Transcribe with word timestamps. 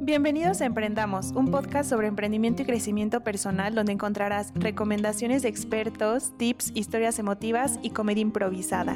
Bienvenidos 0.00 0.60
a 0.60 0.66
Emprendamos, 0.66 1.32
un 1.32 1.50
podcast 1.50 1.90
sobre 1.90 2.06
emprendimiento 2.06 2.62
y 2.62 2.64
crecimiento 2.64 3.22
personal 3.22 3.74
donde 3.74 3.90
encontrarás 3.92 4.52
recomendaciones 4.54 5.42
de 5.42 5.48
expertos, 5.48 6.32
tips, 6.38 6.70
historias 6.74 7.18
emotivas 7.18 7.80
y 7.82 7.90
comedia 7.90 8.22
improvisada. 8.22 8.94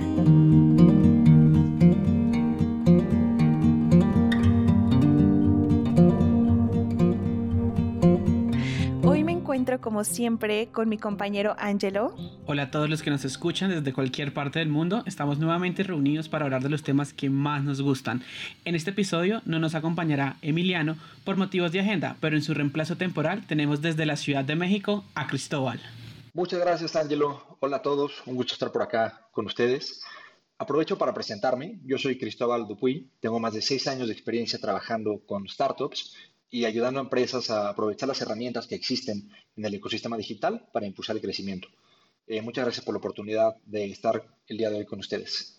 Como 9.81 10.03
siempre 10.03 10.69
con 10.73 10.89
mi 10.89 10.99
compañero 10.99 11.55
Angelo. 11.57 12.15
Hola 12.47 12.65
a 12.65 12.71
todos 12.73 12.91
los 12.91 13.01
que 13.01 13.11
nos 13.11 13.25
escuchan 13.25 13.71
desde 13.71 13.93
cualquier 13.93 14.35
parte 14.35 14.59
del 14.59 14.69
mundo. 14.69 15.05
Estamos 15.07 15.39
nuevamente 15.39 15.85
reunidos 15.85 16.29
para 16.29 16.45
hablar 16.45 16.63
de 16.63 16.69
los 16.69 16.83
temas 16.83 17.13
que 17.13 17.31
más 17.31 17.63
nos 17.63 17.81
gustan. 17.81 18.25
En 18.65 18.75
este 18.75 18.91
episodio 18.91 19.41
no 19.45 19.61
nos 19.61 19.77
acompañará 19.77 20.37
Emiliano 20.43 20.97
por 21.25 21.37
motivos 21.37 21.71
de 21.71 21.79
agenda, 21.79 22.17
pero 22.21 22.37
en 22.37 22.43
su 22.43 22.55
reemplazo 22.55 22.97
temporal 22.97 23.47
tenemos 23.47 23.81
desde 23.81 24.05
la 24.05 24.17
Ciudad 24.17 24.45
de 24.45 24.57
México 24.57 25.05
a 25.15 25.29
Cristóbal. 25.29 25.81
Muchas 26.35 26.59
gracias 26.59 26.97
Angelo. 26.97 27.57
Hola 27.61 27.77
a 27.77 27.83
todos, 27.83 28.23
un 28.27 28.35
gusto 28.35 28.55
estar 28.55 28.73
por 28.73 28.83
acá 28.83 29.29
con 29.31 29.47
ustedes. 29.47 30.03
Aprovecho 30.59 30.99
para 30.99 31.15
presentarme. 31.15 31.79
Yo 31.85 31.99
soy 31.99 32.19
Cristóbal 32.19 32.67
Dupuy. 32.67 33.13
Tengo 33.21 33.39
más 33.39 33.55
de 33.55 33.63
seis 33.63 33.87
años 33.87 34.09
de 34.09 34.13
experiencia 34.13 34.59
trabajando 34.59 35.23
con 35.25 35.47
startups 35.49 36.17
y 36.53 36.67
ayudando 36.67 37.01
a 37.01 37.05
empresas 37.05 37.49
a 37.51 37.71
aprovechar 37.71 38.07
las 38.09 38.21
herramientas 38.21 38.67
que 38.67 38.75
existen 38.75 39.31
en 39.57 39.65
el 39.65 39.75
ecosistema 39.75 40.19
digital 40.19 40.69
para 40.71 40.87
impulsar 40.87 41.17
el 41.17 41.23
crecimiento. 41.23 41.67
Eh, 42.27 42.43
muchas 42.43 42.67
gracias 42.67 42.85
por 42.85 42.95
la 42.95 42.99
oportunidad 42.99 43.57
de 43.65 43.87
estar 43.87 44.23
el 44.47 44.59
día 44.59 44.69
de 44.69 44.77
hoy 44.77 44.85
con 44.85 44.99
ustedes. 44.99 45.59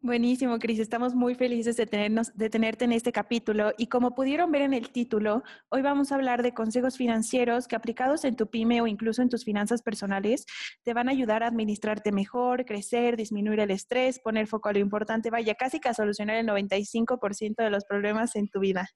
Buenísimo, 0.00 0.58
Cris. 0.58 0.80
Estamos 0.80 1.14
muy 1.14 1.34
felices 1.34 1.76
de, 1.76 1.86
tenernos, 1.86 2.36
de 2.36 2.48
tenerte 2.48 2.86
en 2.86 2.92
este 2.92 3.12
capítulo. 3.12 3.72
Y 3.76 3.86
como 3.86 4.14
pudieron 4.14 4.50
ver 4.50 4.62
en 4.62 4.72
el 4.72 4.90
título, 4.90 5.44
hoy 5.68 5.82
vamos 5.82 6.10
a 6.10 6.16
hablar 6.16 6.42
de 6.42 6.54
consejos 6.54 6.96
financieros 6.96 7.68
que 7.68 7.76
aplicados 7.76 8.24
en 8.24 8.34
tu 8.34 8.48
pyme 8.48 8.80
o 8.80 8.86
incluso 8.86 9.22
en 9.22 9.28
tus 9.28 9.44
finanzas 9.44 9.82
personales 9.82 10.44
te 10.82 10.94
van 10.94 11.08
a 11.08 11.12
ayudar 11.12 11.42
a 11.44 11.48
administrarte 11.48 12.10
mejor, 12.10 12.64
crecer, 12.64 13.16
disminuir 13.16 13.60
el 13.60 13.70
estrés, 13.70 14.18
poner 14.18 14.48
foco 14.48 14.70
a 14.70 14.72
lo 14.72 14.80
importante, 14.80 15.30
vaya, 15.30 15.54
casi 15.54 15.78
que 15.78 15.90
a 15.90 15.94
solucionar 15.94 16.36
el 16.36 16.48
95% 16.48 17.62
de 17.62 17.70
los 17.70 17.84
problemas 17.84 18.34
en 18.34 18.48
tu 18.48 18.58
vida. 18.58 18.88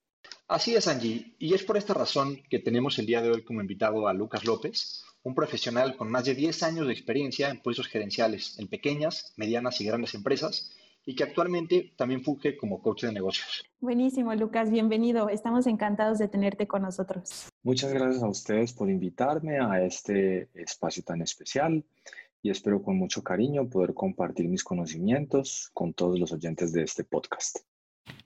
Así 0.48 0.74
es, 0.74 0.86
Angie, 0.86 1.34
y 1.38 1.54
es 1.54 1.64
por 1.64 1.76
esta 1.76 1.94
razón 1.94 2.40
que 2.48 2.60
tenemos 2.60 2.98
el 2.98 3.06
día 3.06 3.20
de 3.20 3.30
hoy 3.30 3.44
como 3.44 3.60
invitado 3.60 4.06
a 4.06 4.14
Lucas 4.14 4.44
López, 4.44 5.02
un 5.22 5.34
profesional 5.34 5.96
con 5.96 6.08
más 6.08 6.24
de 6.24 6.34
10 6.34 6.62
años 6.62 6.86
de 6.86 6.92
experiencia 6.92 7.50
en 7.50 7.60
puestos 7.60 7.88
gerenciales 7.88 8.56
en 8.58 8.68
pequeñas, 8.68 9.34
medianas 9.36 9.80
y 9.80 9.86
grandes 9.86 10.14
empresas 10.14 10.72
y 11.04 11.14
que 11.14 11.24
actualmente 11.24 11.94
también 11.96 12.22
funge 12.22 12.56
como 12.56 12.80
coach 12.80 13.04
de 13.04 13.12
negocios. 13.12 13.64
Buenísimo, 13.80 14.34
Lucas, 14.34 14.70
bienvenido. 14.70 15.28
Estamos 15.28 15.66
encantados 15.66 16.18
de 16.18 16.28
tenerte 16.28 16.66
con 16.66 16.82
nosotros. 16.82 17.48
Muchas 17.62 17.92
gracias 17.92 18.22
a 18.22 18.28
ustedes 18.28 18.72
por 18.72 18.90
invitarme 18.90 19.58
a 19.58 19.82
este 19.84 20.48
espacio 20.54 21.02
tan 21.02 21.22
especial 21.22 21.84
y 22.42 22.50
espero 22.50 22.82
con 22.82 22.96
mucho 22.96 23.22
cariño 23.22 23.68
poder 23.68 23.94
compartir 23.94 24.48
mis 24.48 24.62
conocimientos 24.62 25.70
con 25.74 25.92
todos 25.92 26.18
los 26.18 26.32
oyentes 26.32 26.72
de 26.72 26.82
este 26.82 27.02
podcast. 27.02 27.58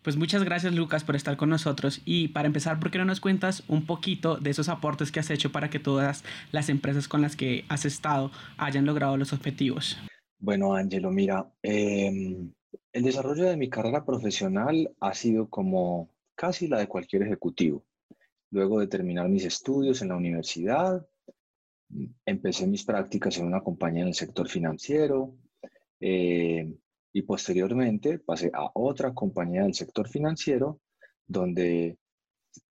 Pues 0.03 0.17
muchas 0.17 0.45
gracias 0.45 0.75
Lucas 0.75 1.05
por 1.05 1.15
estar 1.15 1.37
con 1.37 1.51
nosotros 1.51 2.01
y 2.07 2.29
para 2.29 2.47
empezar, 2.47 2.81
¿por 2.81 2.91
qué 2.91 2.97
no 2.97 3.05
nos 3.05 3.21
cuentas 3.21 3.65
un 3.69 3.85
poquito 3.85 4.37
de 4.37 4.49
esos 4.49 4.71
aportes 4.71 5.13
que 5.13 5.21
has 5.21 5.31
hecho 5.31 5.53
para 5.53 5.69
que 5.69 5.79
todas 5.79 6.25
las 6.53 6.71
empresas 6.71 7.07
con 7.07 7.21
las 7.21 7.37
que 7.37 7.67
has 7.69 7.85
estado 7.85 8.31
hayan 8.57 8.87
logrado 8.87 9.19
los 9.19 9.35
objetivos? 9.35 9.99
Bueno, 10.39 10.75
Angelo, 10.75 11.11
mira, 11.11 11.53
em, 11.63 12.51
el 12.95 13.03
desarrollo 13.03 13.45
de 13.45 13.59
mi 13.59 13.69
carrera 13.69 14.07
profesional 14.07 14.91
ha 15.01 15.13
sido 15.13 15.51
como 15.51 16.09
casi 16.35 16.67
la 16.67 16.79
de 16.79 16.89
cualquier 16.89 17.25
ejecutivo. 17.25 17.85
Luego 18.51 18.81
de 18.81 18.87
terminar 18.87 19.29
mis 19.29 19.45
estudios 19.45 20.01
en 20.01 20.09
la 20.09 20.17
universidad, 20.17 21.07
empecé 22.25 22.67
mis 22.67 22.85
prácticas 22.85 23.37
en 23.37 23.47
una 23.47 23.61
compañía 23.61 24.03
en 24.03 24.09
el 24.09 24.15
sector 24.15 24.49
financiero. 24.49 25.35
Eh, 26.01 26.75
y 27.13 27.23
posteriormente 27.23 28.19
pasé 28.19 28.51
a 28.55 28.71
otra 28.75 29.13
compañía 29.13 29.63
del 29.63 29.75
sector 29.75 30.09
financiero 30.09 30.81
donde 31.27 31.99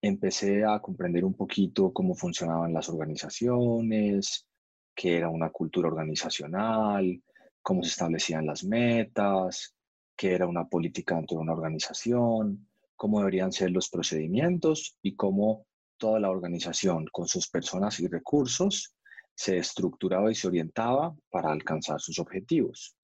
empecé 0.02 0.64
a 0.64 0.80
comprender 0.80 1.24
un 1.24 1.34
poquito 1.34 1.92
cómo 1.92 2.14
funcionaban 2.14 2.72
las 2.72 2.88
organizaciones, 2.88 4.46
qué 4.94 5.16
era 5.16 5.28
una 5.28 5.50
cultura 5.50 5.88
organizacional, 5.88 7.22
cómo 7.62 7.82
se 7.82 7.90
establecían 7.90 8.46
las 8.46 8.64
metas, 8.64 9.74
qué 10.16 10.34
era 10.34 10.46
una 10.46 10.66
política 10.66 11.16
dentro 11.16 11.38
de 11.38 11.42
una 11.42 11.52
organización, 11.52 12.68
cómo 12.96 13.20
deberían 13.20 13.52
ser 13.52 13.70
los 13.70 13.88
procedimientos 13.88 14.96
y 15.02 15.16
cómo 15.16 15.66
toda 15.96 16.20
la 16.20 16.30
organización 16.30 17.06
con 17.12 17.26
sus 17.26 17.48
personas 17.48 18.00
y 18.00 18.06
recursos 18.06 18.94
se 19.34 19.56
estructuraba 19.56 20.30
y 20.30 20.34
se 20.34 20.48
orientaba 20.48 21.14
para 21.30 21.50
alcanzar 21.50 22.00
sus 22.00 22.18
objetivos. 22.18 22.94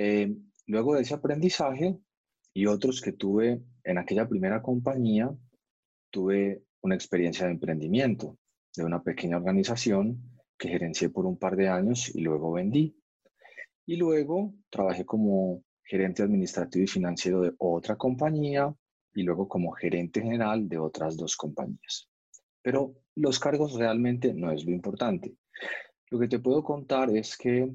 Eh, 0.00 0.32
luego 0.68 0.94
de 0.94 1.02
ese 1.02 1.14
aprendizaje 1.14 1.98
y 2.54 2.66
otros 2.66 3.00
que 3.00 3.10
tuve 3.10 3.60
en 3.82 3.98
aquella 3.98 4.28
primera 4.28 4.62
compañía, 4.62 5.28
tuve 6.12 6.62
una 6.82 6.94
experiencia 6.94 7.46
de 7.46 7.52
emprendimiento 7.54 8.38
de 8.76 8.84
una 8.84 9.02
pequeña 9.02 9.38
organización 9.38 10.22
que 10.56 10.68
gerencié 10.68 11.08
por 11.08 11.26
un 11.26 11.36
par 11.36 11.56
de 11.56 11.68
años 11.68 12.14
y 12.14 12.20
luego 12.20 12.52
vendí. 12.52 12.96
Y 13.86 13.96
luego 13.96 14.54
trabajé 14.70 15.04
como 15.04 15.64
gerente 15.82 16.22
administrativo 16.22 16.84
y 16.84 16.86
financiero 16.86 17.40
de 17.40 17.54
otra 17.58 17.96
compañía 17.96 18.72
y 19.14 19.24
luego 19.24 19.48
como 19.48 19.72
gerente 19.72 20.22
general 20.22 20.68
de 20.68 20.78
otras 20.78 21.16
dos 21.16 21.36
compañías. 21.36 22.08
Pero 22.62 22.94
los 23.16 23.40
cargos 23.40 23.74
realmente 23.74 24.32
no 24.32 24.52
es 24.52 24.64
lo 24.64 24.70
importante. 24.70 25.34
Lo 26.08 26.20
que 26.20 26.28
te 26.28 26.38
puedo 26.38 26.62
contar 26.62 27.10
es 27.10 27.36
que 27.36 27.68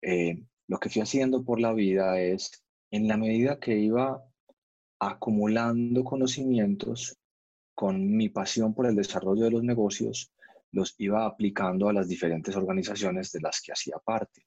eh, 0.00 0.46
lo 0.68 0.78
que 0.78 0.88
fui 0.88 1.02
haciendo 1.02 1.44
por 1.44 1.60
la 1.60 1.72
vida 1.72 2.20
es, 2.20 2.64
en 2.90 3.08
la 3.08 3.16
medida 3.16 3.58
que 3.58 3.76
iba 3.78 4.22
acumulando 4.98 6.04
conocimientos 6.04 7.16
con 7.74 8.14
mi 8.16 8.28
pasión 8.28 8.74
por 8.74 8.86
el 8.86 8.94
desarrollo 8.94 9.44
de 9.44 9.50
los 9.50 9.64
negocios, 9.64 10.32
los 10.70 10.94
iba 10.98 11.26
aplicando 11.26 11.88
a 11.88 11.92
las 11.92 12.08
diferentes 12.08 12.54
organizaciones 12.56 13.32
de 13.32 13.40
las 13.40 13.60
que 13.60 13.72
hacía 13.72 13.96
parte, 14.04 14.46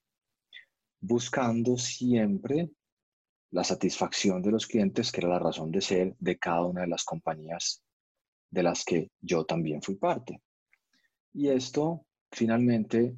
buscando 1.00 1.76
siempre 1.76 2.70
la 3.50 3.64
satisfacción 3.64 4.42
de 4.42 4.50
los 4.50 4.66
clientes, 4.66 5.12
que 5.12 5.20
era 5.20 5.28
la 5.28 5.38
razón 5.38 5.70
de 5.70 5.80
ser 5.80 6.16
de 6.18 6.38
cada 6.38 6.64
una 6.64 6.82
de 6.82 6.88
las 6.88 7.04
compañías 7.04 7.82
de 8.50 8.62
las 8.62 8.84
que 8.84 9.10
yo 9.20 9.44
también 9.44 9.82
fui 9.82 9.96
parte. 9.96 10.40
Y 11.32 11.48
esto 11.48 12.06
finalmente 12.32 13.16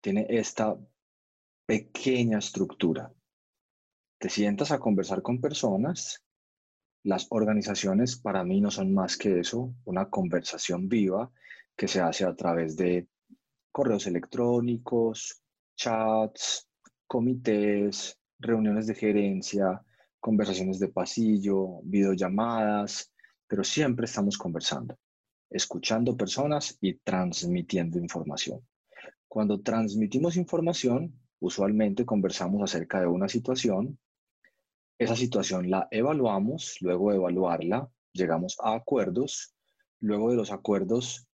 tiene 0.00 0.26
esta 0.28 0.76
pequeña 1.68 2.38
estructura. 2.38 3.12
Te 4.18 4.30
sientas 4.30 4.72
a 4.72 4.78
conversar 4.78 5.20
con 5.20 5.38
personas. 5.38 6.24
Las 7.02 7.26
organizaciones 7.28 8.16
para 8.16 8.42
mí 8.42 8.62
no 8.62 8.70
son 8.70 8.94
más 8.94 9.18
que 9.18 9.40
eso, 9.40 9.74
una 9.84 10.08
conversación 10.08 10.88
viva 10.88 11.30
que 11.76 11.86
se 11.86 12.00
hace 12.00 12.24
a 12.24 12.34
través 12.34 12.74
de 12.74 13.06
correos 13.70 14.06
electrónicos, 14.06 15.42
chats, 15.76 16.70
comités, 17.06 18.18
reuniones 18.38 18.86
de 18.86 18.94
gerencia, 18.94 19.84
conversaciones 20.20 20.78
de 20.78 20.88
pasillo, 20.88 21.82
videollamadas, 21.82 23.12
pero 23.46 23.62
siempre 23.62 24.06
estamos 24.06 24.38
conversando, 24.38 24.98
escuchando 25.50 26.16
personas 26.16 26.78
y 26.80 26.94
transmitiendo 26.94 27.98
información. 27.98 28.66
Cuando 29.28 29.60
transmitimos 29.60 30.38
información, 30.38 31.27
Usualmente 31.40 32.04
conversamos 32.04 32.62
acerca 32.62 33.00
de 33.00 33.06
una 33.06 33.28
situación, 33.28 33.98
esa 34.98 35.14
situación 35.14 35.70
la 35.70 35.86
evaluamos, 35.90 36.78
luego 36.80 37.10
de 37.10 37.16
evaluarla 37.16 37.88
llegamos 38.12 38.56
a 38.60 38.74
acuerdos, 38.74 39.54
luego 40.00 40.30
de 40.30 40.36
los 40.36 40.50
acuerdos 40.50 41.28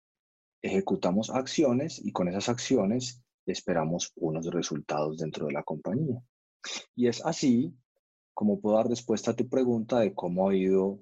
ejecutamos 0.61 1.29
acciones 1.29 2.03
y 2.03 2.11
con 2.11 2.27
esas 2.27 2.49
acciones 2.49 3.21
esperamos 3.45 4.11
unos 4.15 4.45
resultados 4.47 5.17
dentro 5.17 5.47
de 5.47 5.53
la 5.53 5.63
compañía. 5.63 6.21
Y 6.95 7.07
es 7.07 7.25
así 7.25 7.73
como 8.33 8.59
puedo 8.59 8.77
dar 8.77 8.87
respuesta 8.87 9.31
a 9.31 9.35
tu 9.35 9.47
pregunta 9.47 9.99
de 9.99 10.13
cómo 10.13 10.49
ha 10.49 10.55
ido 10.55 10.99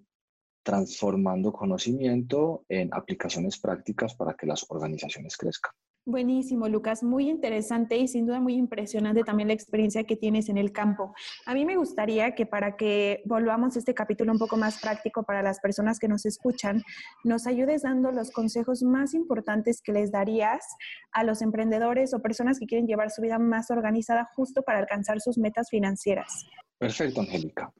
transformando 0.64 1.54
conocimiento 1.54 2.66
en 2.70 2.94
aplicaciones 2.94 3.60
prácticas 3.60 4.16
para 4.16 4.36
que 4.36 4.46
las 4.46 4.66
organizaciones 4.70 5.38
crezcan. 5.38 5.74
Buenísimo, 6.06 6.68
Lucas. 6.68 7.04
Muy 7.04 7.30
interesante 7.30 7.96
y 7.96 8.08
sin 8.08 8.26
duda 8.26 8.40
muy 8.40 8.56
impresionante 8.56 9.24
también 9.24 9.50
la 9.50 9.54
experiencia 9.54 10.04
que 10.04 10.16
tienes 10.16 10.50
en 10.50 10.58
el 10.58 10.72
campo. 10.72 11.14
A 11.46 11.54
mí 11.54 11.64
me 11.64 11.78
gustaría 11.78 12.34
que 12.34 12.48
para 12.48 12.76
que 12.76 13.22
volvamos 13.26 13.78
este 13.78 13.94
capítulo 13.94 14.32
un 14.32 14.40
poco 14.40 14.58
más 14.58 14.82
práctico 14.82 15.24
para 15.24 15.44
las 15.44 15.60
personas 15.60 16.00
que 16.00 16.08
nos 16.08 16.26
escuchan, 16.26 16.82
nos 17.24 17.46
ayudes 17.46 17.84
dando 17.84 18.12
los 18.12 18.32
consejos 18.32 18.82
más 18.82 19.14
importantes 19.14 19.80
que 19.84 19.92
les 19.92 20.12
darías 20.12 20.66
a 21.12 21.24
los 21.24 21.44
emprendedores 21.44 22.16
o 22.16 22.20
personas 22.20 22.58
que 22.58 22.66
quieren 22.66 22.88
llevar 22.88 23.12
su 23.12 23.22
vida 23.22 23.38
más 23.38 23.70
organizada 23.70 24.28
justo 24.36 24.64
para 24.64 24.80
alcanzar 24.80 25.22
sus 25.22 25.38
metas 25.38 25.70
financieras. 25.70 26.48
Perfecto, 26.80 27.22
Angélica. 27.22 27.72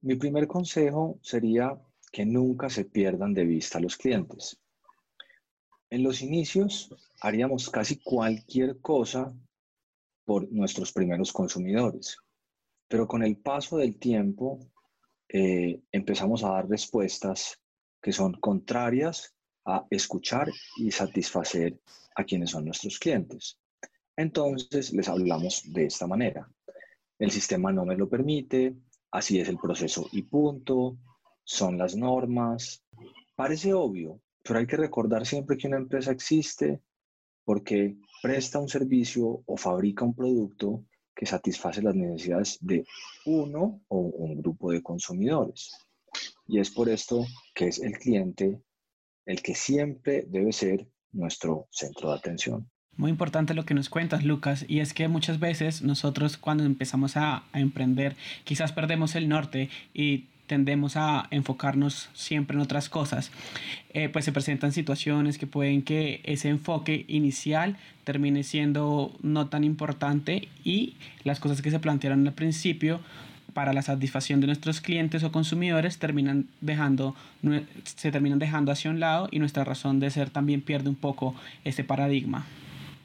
Mi 0.00 0.16
primer 0.16 0.46
consejo 0.46 1.18
sería 1.20 1.78
que 2.10 2.24
nunca 2.24 2.70
se 2.70 2.86
pierdan 2.86 3.34
de 3.34 3.44
vista 3.44 3.78
los 3.78 3.98
clientes. 3.98 4.61
En 5.92 6.02
los 6.02 6.22
inicios 6.22 6.88
haríamos 7.20 7.68
casi 7.68 7.98
cualquier 7.98 8.80
cosa 8.80 9.30
por 10.24 10.50
nuestros 10.50 10.90
primeros 10.90 11.34
consumidores, 11.34 12.16
pero 12.88 13.06
con 13.06 13.22
el 13.22 13.36
paso 13.36 13.76
del 13.76 13.98
tiempo 13.98 14.58
eh, 15.28 15.82
empezamos 15.92 16.44
a 16.44 16.52
dar 16.52 16.66
respuestas 16.66 17.60
que 18.00 18.10
son 18.10 18.32
contrarias 18.40 19.34
a 19.66 19.84
escuchar 19.90 20.48
y 20.78 20.90
satisfacer 20.90 21.78
a 22.16 22.24
quienes 22.24 22.52
son 22.52 22.64
nuestros 22.64 22.98
clientes. 22.98 23.58
Entonces 24.16 24.94
les 24.94 25.10
hablamos 25.10 25.62
de 25.74 25.84
esta 25.84 26.06
manera. 26.06 26.50
El 27.18 27.30
sistema 27.30 27.70
no 27.70 27.84
me 27.84 27.98
lo 27.98 28.08
permite, 28.08 28.74
así 29.10 29.40
es 29.40 29.48
el 29.50 29.58
proceso 29.58 30.08
y 30.10 30.22
punto, 30.22 30.96
son 31.44 31.76
las 31.76 31.94
normas. 31.94 32.82
Parece 33.36 33.74
obvio, 33.74 34.22
pero 34.42 34.58
hay 34.58 34.66
que 34.66 34.76
recordar 34.76 35.26
siempre 35.26 35.56
que 35.56 35.68
una 35.68 35.76
empresa 35.76 36.12
existe 36.12 36.80
porque 37.44 37.96
presta 38.22 38.58
un 38.58 38.68
servicio 38.68 39.42
o 39.46 39.56
fabrica 39.56 40.04
un 40.04 40.14
producto 40.14 40.84
que 41.14 41.26
satisface 41.26 41.82
las 41.82 41.94
necesidades 41.94 42.58
de 42.60 42.84
uno 43.26 43.80
o 43.88 43.98
un 43.98 44.40
grupo 44.40 44.70
de 44.70 44.82
consumidores. 44.82 45.72
Y 46.46 46.58
es 46.58 46.70
por 46.70 46.88
esto 46.88 47.24
que 47.54 47.68
es 47.68 47.80
el 47.80 47.98
cliente 47.98 48.62
el 49.26 49.42
que 49.42 49.54
siempre 49.54 50.24
debe 50.28 50.52
ser 50.52 50.88
nuestro 51.12 51.68
centro 51.70 52.10
de 52.10 52.16
atención. 52.16 52.68
Muy 52.96 53.10
importante 53.10 53.54
lo 53.54 53.64
que 53.64 53.74
nos 53.74 53.88
cuentas, 53.88 54.24
Lucas, 54.24 54.66
y 54.68 54.80
es 54.80 54.92
que 54.92 55.08
muchas 55.08 55.40
veces 55.40 55.82
nosotros 55.82 56.36
cuando 56.36 56.64
empezamos 56.64 57.16
a, 57.16 57.44
a 57.52 57.60
emprender 57.60 58.16
quizás 58.44 58.72
perdemos 58.72 59.14
el 59.14 59.28
norte 59.28 59.70
y 59.94 60.28
tendemos 60.46 60.96
a 60.96 61.28
enfocarnos 61.30 62.08
siempre 62.14 62.56
en 62.56 62.62
otras 62.62 62.88
cosas, 62.88 63.30
eh, 63.94 64.08
pues 64.08 64.24
se 64.24 64.32
presentan 64.32 64.72
situaciones 64.72 65.38
que 65.38 65.46
pueden 65.46 65.82
que 65.82 66.20
ese 66.24 66.48
enfoque 66.48 67.04
inicial 67.08 67.76
termine 68.04 68.42
siendo 68.42 69.12
no 69.22 69.46
tan 69.48 69.64
importante 69.64 70.48
y 70.64 70.94
las 71.24 71.40
cosas 71.40 71.62
que 71.62 71.70
se 71.70 71.78
plantearon 71.78 72.26
al 72.26 72.34
principio 72.34 73.00
para 73.54 73.72
la 73.72 73.82
satisfacción 73.82 74.40
de 74.40 74.46
nuestros 74.46 74.80
clientes 74.80 75.22
o 75.24 75.32
consumidores 75.32 75.98
terminan 75.98 76.46
dejando, 76.60 77.14
se 77.84 78.10
terminan 78.10 78.38
dejando 78.38 78.72
hacia 78.72 78.90
un 78.90 79.00
lado 79.00 79.28
y 79.30 79.38
nuestra 79.38 79.64
razón 79.64 80.00
de 80.00 80.10
ser 80.10 80.30
también 80.30 80.62
pierde 80.62 80.88
un 80.88 80.96
poco 80.96 81.34
ese 81.64 81.84
paradigma. 81.84 82.46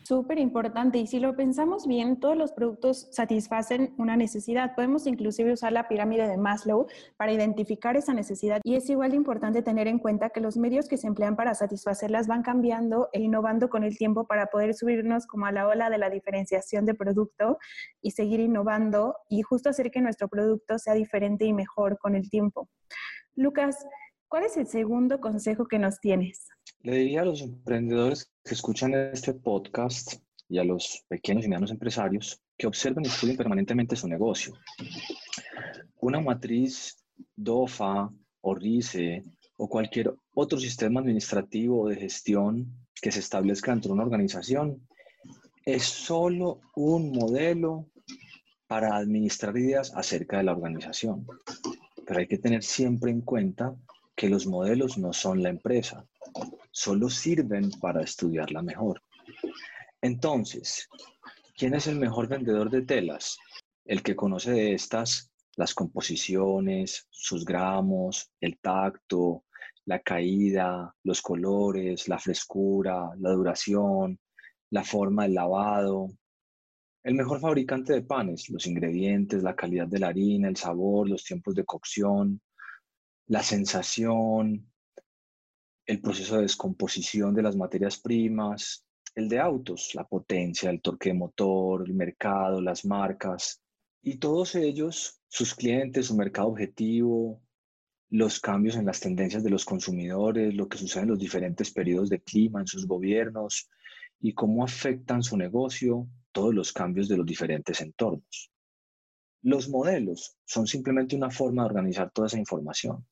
Súper 0.07 0.39
importante. 0.39 0.99
Y 0.99 1.05
si 1.05 1.19
lo 1.19 1.35
pensamos 1.35 1.85
bien, 1.85 2.21
todos 2.21 2.37
los 2.37 2.53
productos 2.53 3.09
satisfacen 3.11 3.93
una 3.97 4.15
necesidad. 4.15 4.73
Podemos 4.73 5.05
inclusive 5.05 5.51
usar 5.51 5.73
la 5.73 5.89
pirámide 5.89 6.29
de 6.29 6.37
Maslow 6.37 6.87
para 7.17 7.33
identificar 7.33 7.97
esa 7.97 8.13
necesidad. 8.13 8.61
Y 8.63 8.75
es 8.75 8.89
igual 8.89 9.11
de 9.11 9.17
importante 9.17 9.61
tener 9.63 9.89
en 9.89 9.99
cuenta 9.99 10.29
que 10.29 10.39
los 10.39 10.55
medios 10.55 10.87
que 10.87 10.95
se 10.95 11.07
emplean 11.07 11.35
para 11.35 11.55
satisfacerlas 11.55 12.25
van 12.27 12.41
cambiando 12.41 13.09
e 13.11 13.19
innovando 13.19 13.67
con 13.67 13.83
el 13.83 13.97
tiempo 13.97 14.25
para 14.27 14.45
poder 14.45 14.75
subirnos 14.75 15.27
como 15.27 15.45
a 15.45 15.51
la 15.51 15.67
ola 15.67 15.89
de 15.89 15.97
la 15.97 16.09
diferenciación 16.09 16.85
de 16.85 16.93
producto 16.93 17.57
y 18.01 18.11
seguir 18.11 18.39
innovando 18.39 19.17
y 19.27 19.41
justo 19.41 19.69
hacer 19.69 19.91
que 19.91 19.99
nuestro 19.99 20.29
producto 20.29 20.79
sea 20.79 20.93
diferente 20.93 21.43
y 21.43 21.51
mejor 21.51 21.97
con 21.97 22.15
el 22.15 22.29
tiempo. 22.29 22.69
Lucas, 23.35 23.85
¿cuál 24.29 24.45
es 24.45 24.55
el 24.55 24.67
segundo 24.67 25.19
consejo 25.19 25.65
que 25.67 25.79
nos 25.79 25.99
tienes? 25.99 26.47
Le 26.87 26.99
diría 26.99 27.23
a 27.23 27.25
los 27.25 27.41
emprendedores 27.41 28.31
que 28.45 28.53
escuchan 28.53 28.93
este 28.93 29.33
podcast 29.33 30.21
y 30.47 30.57
a 30.57 30.63
los 30.63 31.03
pequeños 31.09 31.43
y 31.43 31.49
medianos 31.49 31.71
empresarios 31.71 32.41
que 32.57 32.65
observen 32.65 33.03
y 33.03 33.09
estudien 33.09 33.35
permanentemente 33.35 33.97
su 33.97 34.07
negocio. 34.07 34.53
Una 35.99 36.21
matriz 36.21 37.03
DOFA 37.35 38.09
o 38.39 38.55
RICE 38.55 39.25
o 39.57 39.67
cualquier 39.67 40.15
otro 40.33 40.57
sistema 40.57 41.01
administrativo 41.01 41.81
o 41.81 41.89
de 41.89 41.97
gestión 41.97 42.73
que 43.01 43.11
se 43.11 43.19
establezca 43.19 43.71
dentro 43.71 43.89
de 43.89 43.95
una 43.95 44.05
organización 44.05 44.87
es 45.65 45.83
solo 45.83 46.61
un 46.77 47.11
modelo 47.11 47.89
para 48.65 48.95
administrar 48.95 49.57
ideas 49.57 49.91
acerca 49.93 50.37
de 50.37 50.43
la 50.43 50.53
organización. 50.53 51.27
Pero 52.05 52.17
hay 52.17 52.27
que 52.27 52.37
tener 52.37 52.63
siempre 52.63 53.11
en 53.11 53.19
cuenta 53.19 53.75
que 54.15 54.29
los 54.29 54.47
modelos 54.47 54.97
no 54.97 55.11
son 55.11 55.43
la 55.43 55.49
empresa, 55.49 56.07
solo 56.77 57.09
sirven 57.09 57.71
para 57.81 58.03
estudiarla 58.03 58.61
mejor. 58.61 59.01
Entonces, 59.99 60.87
¿quién 61.55 61.73
es 61.73 61.87
el 61.87 61.97
mejor 61.97 62.27
vendedor 62.27 62.69
de 62.69 62.83
telas? 62.83 63.39
El 63.83 64.03
que 64.03 64.15
conoce 64.15 64.51
de 64.51 64.73
estas 64.75 65.31
las 65.55 65.73
composiciones, 65.73 67.07
sus 67.09 67.45
gramos, 67.45 68.29
el 68.39 68.59
tacto, 68.59 69.45
la 69.85 70.03
caída, 70.03 70.95
los 71.03 71.19
colores, 71.23 72.07
la 72.07 72.19
frescura, 72.19 73.09
la 73.17 73.31
duración, 73.31 74.19
la 74.69 74.83
forma 74.83 75.23
del 75.23 75.33
lavado. 75.33 76.11
El 77.03 77.15
mejor 77.15 77.39
fabricante 77.39 77.93
de 77.93 78.03
panes, 78.03 78.49
los 78.49 78.67
ingredientes, 78.67 79.41
la 79.41 79.55
calidad 79.55 79.87
de 79.87 79.97
la 79.97 80.09
harina, 80.09 80.47
el 80.47 80.57
sabor, 80.57 81.09
los 81.09 81.23
tiempos 81.23 81.55
de 81.55 81.65
cocción, 81.65 82.39
la 83.25 83.41
sensación, 83.41 84.71
el 85.87 86.01
proceso 86.01 86.35
de 86.35 86.43
descomposición 86.43 87.33
de 87.33 87.41
las 87.41 87.55
materias 87.55 87.97
primas, 87.97 88.85
el 89.15 89.29
de 89.29 89.39
autos, 89.39 89.95
la 89.95 90.05
potencia, 90.05 90.69
el 90.69 90.81
torque 90.81 91.09
de 91.09 91.15
motor, 91.15 91.83
el 91.87 91.93
mercado, 91.93 92.61
las 92.61 92.85
marcas, 92.85 93.61
y 94.03 94.17
todos 94.17 94.55
ellos, 94.55 95.21
sus 95.27 95.55
clientes, 95.55 96.07
su 96.07 96.15
mercado 96.15 96.49
objetivo, 96.49 97.41
los 98.09 98.39
cambios 98.39 98.75
en 98.75 98.85
las 98.85 98.99
tendencias 98.99 99.43
de 99.43 99.49
los 99.49 99.65
consumidores, 99.65 100.53
lo 100.53 100.67
que 100.67 100.77
sucede 100.77 101.03
en 101.03 101.09
los 101.09 101.19
diferentes 101.19 101.71
periodos 101.71 102.09
de 102.09 102.21
clima 102.21 102.59
en 102.59 102.67
sus 102.67 102.85
gobiernos 102.85 103.69
y 104.19 104.33
cómo 104.33 104.63
afectan 104.63 105.23
su 105.23 105.37
negocio 105.37 106.07
todos 106.31 106.53
los 106.53 106.71
cambios 106.71 107.07
de 107.07 107.17
los 107.17 107.25
diferentes 107.25 107.81
entornos. 107.81 108.51
Los 109.41 109.69
modelos 109.69 110.37
son 110.45 110.67
simplemente 110.67 111.15
una 111.15 111.29
forma 111.29 111.63
de 111.63 111.69
organizar 111.69 112.11
toda 112.11 112.27
esa 112.27 112.37
información. 112.37 113.05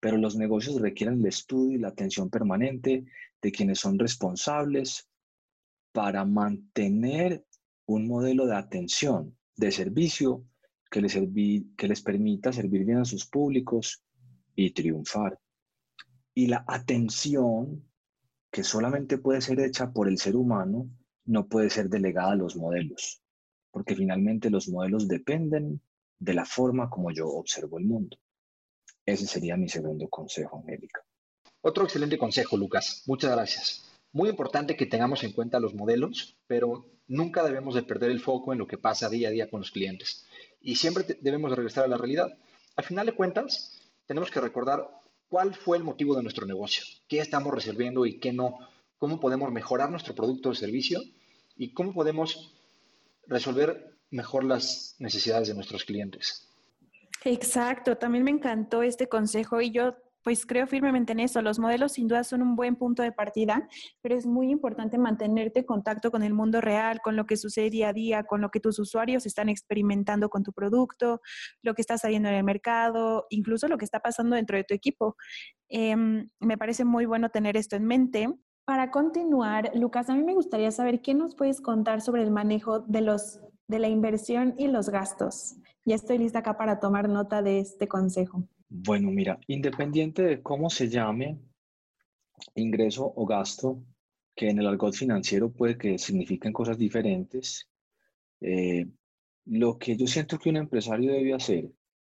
Pero 0.00 0.16
los 0.16 0.36
negocios 0.36 0.80
requieren 0.80 1.20
el 1.20 1.26
estudio 1.26 1.76
y 1.76 1.80
la 1.80 1.88
atención 1.88 2.30
permanente 2.30 3.04
de 3.40 3.52
quienes 3.52 3.80
son 3.80 3.98
responsables 3.98 5.08
para 5.92 6.24
mantener 6.24 7.44
un 7.86 8.06
modelo 8.06 8.46
de 8.46 8.56
atención, 8.56 9.36
de 9.56 9.72
servicio 9.72 10.44
que 10.90 11.00
les, 11.00 12.02
permita 12.02 12.52
servir 12.52 12.84
bien 12.84 12.98
a 12.98 13.04
sus 13.04 13.26
públicos 13.26 14.02
y 14.54 14.72
triunfar. 14.72 15.38
Y 16.34 16.46
la 16.46 16.64
atención, 16.66 17.84
que 18.50 18.64
solamente 18.64 19.18
puede 19.18 19.40
ser 19.40 19.60
hecha 19.60 19.92
por 19.92 20.08
el 20.08 20.18
ser 20.18 20.36
humano, 20.36 20.88
no 21.24 21.46
puede 21.48 21.70
ser 21.70 21.88
delegada 21.88 22.32
a 22.32 22.36
los 22.36 22.56
modelos, 22.56 23.22
porque 23.70 23.94
finalmente 23.94 24.50
los 24.50 24.68
modelos 24.68 25.06
dependen 25.06 25.80
de 26.18 26.34
la 26.34 26.44
forma 26.44 26.90
como 26.90 27.12
yo 27.12 27.28
observo 27.28 27.78
el 27.78 27.84
mundo. 27.84 28.16
Ese 29.10 29.26
sería 29.26 29.56
mi 29.56 29.68
segundo 29.68 30.08
consejo, 30.08 30.58
Angélica. 30.58 31.02
Otro 31.62 31.82
excelente 31.82 32.16
consejo, 32.16 32.56
Lucas. 32.56 33.02
Muchas 33.06 33.32
gracias. 33.32 33.84
Muy 34.12 34.28
importante 34.28 34.76
que 34.76 34.86
tengamos 34.86 35.24
en 35.24 35.32
cuenta 35.32 35.58
los 35.58 35.74
modelos, 35.74 36.36
pero 36.46 36.86
nunca 37.08 37.42
debemos 37.42 37.74
de 37.74 37.82
perder 37.82 38.12
el 38.12 38.20
foco 38.20 38.52
en 38.52 38.60
lo 38.60 38.68
que 38.68 38.78
pasa 38.78 39.08
día 39.08 39.28
a 39.28 39.32
día 39.32 39.50
con 39.50 39.60
los 39.60 39.72
clientes. 39.72 40.26
Y 40.60 40.76
siempre 40.76 41.04
debemos 41.20 41.50
de 41.50 41.56
regresar 41.56 41.84
a 41.84 41.88
la 41.88 41.96
realidad. 41.96 42.28
Al 42.76 42.84
final 42.84 43.06
de 43.06 43.16
cuentas, 43.16 43.80
tenemos 44.06 44.30
que 44.30 44.40
recordar 44.40 44.88
cuál 45.28 45.54
fue 45.56 45.76
el 45.76 45.82
motivo 45.82 46.14
de 46.14 46.22
nuestro 46.22 46.46
negocio, 46.46 46.84
qué 47.08 47.18
estamos 47.18 47.52
resolviendo 47.52 48.06
y 48.06 48.20
qué 48.20 48.32
no, 48.32 48.58
cómo 48.96 49.18
podemos 49.18 49.50
mejorar 49.50 49.90
nuestro 49.90 50.14
producto 50.14 50.50
o 50.50 50.54
servicio 50.54 51.00
y 51.56 51.72
cómo 51.72 51.92
podemos 51.92 52.54
resolver 53.26 53.96
mejor 54.10 54.44
las 54.44 54.94
necesidades 55.00 55.48
de 55.48 55.54
nuestros 55.54 55.84
clientes. 55.84 56.49
Exacto, 57.24 57.96
también 57.96 58.24
me 58.24 58.30
encantó 58.30 58.82
este 58.82 59.08
consejo 59.08 59.60
y 59.60 59.70
yo 59.70 59.94
pues 60.22 60.44
creo 60.46 60.66
firmemente 60.66 61.12
en 61.12 61.20
eso. 61.20 61.40
Los 61.42 61.58
modelos 61.58 61.92
sin 61.92 62.08
duda 62.08 62.24
son 62.24 62.42
un 62.42 62.56
buen 62.56 62.76
punto 62.76 63.02
de 63.02 63.12
partida, 63.12 63.68
pero 64.02 64.16
es 64.16 64.26
muy 64.26 64.50
importante 64.50 64.98
mantenerte 64.98 65.60
en 65.60 65.66
contacto 65.66 66.10
con 66.10 66.22
el 66.22 66.34
mundo 66.34 66.60
real, 66.60 67.00
con 67.02 67.16
lo 67.16 67.26
que 67.26 67.36
sucede 67.36 67.70
día 67.70 67.88
a 67.88 67.92
día, 67.92 68.24
con 68.24 68.40
lo 68.40 68.50
que 68.50 68.60
tus 68.60 68.78
usuarios 68.78 69.26
están 69.26 69.48
experimentando 69.48 70.28
con 70.28 70.42
tu 70.42 70.52
producto, 70.52 71.20
lo 71.62 71.74
que 71.74 71.82
está 71.82 71.98
saliendo 71.98 72.28
en 72.28 72.34
el 72.34 72.44
mercado, 72.44 73.26
incluso 73.30 73.68
lo 73.68 73.78
que 73.78 73.84
está 73.84 74.00
pasando 74.00 74.36
dentro 74.36 74.56
de 74.56 74.64
tu 74.64 74.74
equipo. 74.74 75.16
Em, 75.68 76.28
me 76.38 76.58
parece 76.58 76.84
muy 76.84 77.06
bueno 77.06 77.30
tener 77.30 77.56
esto 77.56 77.76
en 77.76 77.86
mente. 77.86 78.28
Para 78.64 78.90
continuar, 78.90 79.72
Lucas, 79.74 80.10
a 80.10 80.14
mí 80.14 80.22
me 80.22 80.34
gustaría 80.34 80.70
saber 80.70 81.00
qué 81.00 81.14
nos 81.14 81.34
puedes 81.34 81.60
contar 81.60 82.02
sobre 82.02 82.22
el 82.22 82.30
manejo 82.30 82.80
de 82.80 83.00
los 83.00 83.40
de 83.70 83.78
la 83.78 83.88
inversión 83.88 84.54
y 84.58 84.66
los 84.66 84.88
gastos. 84.88 85.54
Ya 85.90 85.96
estoy 85.96 86.18
lista 86.18 86.38
acá 86.38 86.56
para 86.56 86.78
tomar 86.78 87.08
nota 87.08 87.42
de 87.42 87.58
este 87.58 87.88
consejo. 87.88 88.48
Bueno, 88.68 89.10
mira, 89.10 89.40
independiente 89.48 90.22
de 90.22 90.40
cómo 90.40 90.70
se 90.70 90.88
llame, 90.88 91.40
ingreso 92.54 93.12
o 93.16 93.26
gasto, 93.26 93.82
que 94.36 94.50
en 94.50 94.60
el 94.60 94.68
argot 94.68 94.94
financiero 94.94 95.50
puede 95.50 95.76
que 95.76 95.98
signifiquen 95.98 96.52
cosas 96.52 96.78
diferentes, 96.78 97.68
eh, 98.40 98.86
lo 99.46 99.78
que 99.78 99.96
yo 99.96 100.06
siento 100.06 100.38
que 100.38 100.50
un 100.50 100.58
empresario 100.58 101.10
debe 101.10 101.34
hacer, 101.34 101.72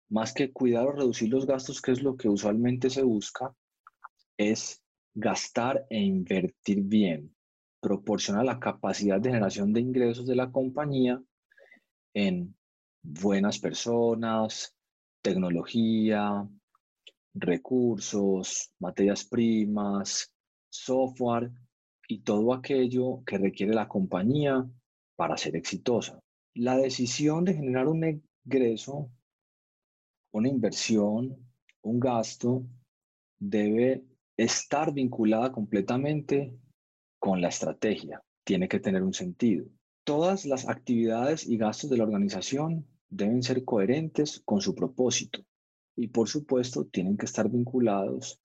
más 0.08 0.32
que 0.32 0.54
cuidar 0.54 0.86
o 0.86 0.92
reducir 0.92 1.28
los 1.28 1.46
gastos, 1.46 1.82
que 1.82 1.92
es 1.92 2.02
lo 2.02 2.16
que 2.16 2.30
usualmente 2.30 2.88
se 2.88 3.02
busca, 3.02 3.54
es 4.38 4.82
gastar 5.12 5.84
e 5.90 6.00
invertir 6.00 6.80
bien, 6.80 7.36
proporciona 7.82 8.42
la 8.42 8.58
capacidad 8.58 9.20
de 9.20 9.28
generación 9.28 9.74
de 9.74 9.82
ingresos 9.82 10.26
de 10.26 10.36
la 10.36 10.50
compañía 10.50 11.22
en 12.14 12.55
buenas 13.06 13.58
personas, 13.58 14.74
tecnología, 15.22 16.48
recursos, 17.34 18.72
materias 18.80 19.24
primas, 19.24 20.32
software 20.68 21.52
y 22.08 22.22
todo 22.22 22.52
aquello 22.52 23.22
que 23.24 23.38
requiere 23.38 23.74
la 23.74 23.88
compañía 23.88 24.68
para 25.16 25.36
ser 25.36 25.56
exitosa. 25.56 26.18
La 26.54 26.76
decisión 26.76 27.44
de 27.44 27.54
generar 27.54 27.86
un 27.86 28.22
ingreso, 28.44 29.10
una 30.32 30.48
inversión, 30.48 31.36
un 31.82 32.00
gasto, 32.00 32.66
debe 33.38 34.04
estar 34.36 34.92
vinculada 34.92 35.52
completamente 35.52 36.58
con 37.18 37.40
la 37.40 37.48
estrategia. 37.48 38.20
Tiene 38.44 38.68
que 38.68 38.80
tener 38.80 39.02
un 39.02 39.14
sentido. 39.14 39.66
Todas 40.04 40.44
las 40.44 40.68
actividades 40.68 41.46
y 41.46 41.56
gastos 41.56 41.90
de 41.90 41.96
la 41.96 42.04
organización 42.04 42.86
deben 43.08 43.42
ser 43.42 43.64
coherentes 43.64 44.42
con 44.44 44.60
su 44.60 44.74
propósito 44.74 45.40
y 45.94 46.08
por 46.08 46.28
supuesto 46.28 46.86
tienen 46.86 47.16
que 47.16 47.26
estar 47.26 47.48
vinculados 47.48 48.40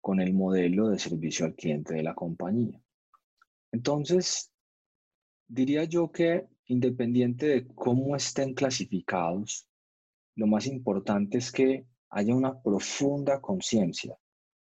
con 0.00 0.20
el 0.20 0.34
modelo 0.34 0.88
de 0.88 0.98
servicio 0.98 1.46
al 1.46 1.54
cliente 1.54 1.94
de 1.94 2.02
la 2.02 2.14
compañía. 2.14 2.80
Entonces, 3.72 4.52
diría 5.48 5.84
yo 5.84 6.10
que 6.10 6.46
independiente 6.66 7.46
de 7.46 7.66
cómo 7.66 8.16
estén 8.16 8.54
clasificados, 8.54 9.66
lo 10.36 10.46
más 10.46 10.66
importante 10.66 11.38
es 11.38 11.52
que 11.52 11.86
haya 12.10 12.34
una 12.34 12.60
profunda 12.60 13.40
conciencia 13.40 14.16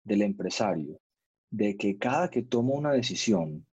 del 0.04 0.22
empresario 0.22 1.00
de 1.50 1.76
que 1.76 1.98
cada 1.98 2.30
que 2.30 2.44
toma 2.44 2.74
una 2.74 2.92
decisión 2.94 3.68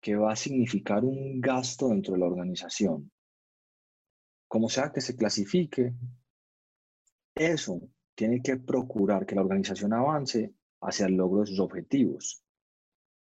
que 0.00 0.16
va 0.16 0.32
a 0.32 0.36
significar 0.36 1.04
un 1.04 1.40
gasto 1.40 1.88
dentro 1.88 2.12
de 2.14 2.20
la 2.20 2.26
organización. 2.26 3.10
Como 4.52 4.68
sea 4.68 4.92
que 4.92 5.00
se 5.00 5.16
clasifique, 5.16 5.94
eso 7.34 7.88
tiene 8.14 8.42
que 8.42 8.58
procurar 8.58 9.24
que 9.24 9.34
la 9.34 9.40
organización 9.40 9.94
avance 9.94 10.52
hacia 10.82 11.06
el 11.06 11.14
logro 11.14 11.40
de 11.40 11.46
sus 11.46 11.58
objetivos, 11.58 12.44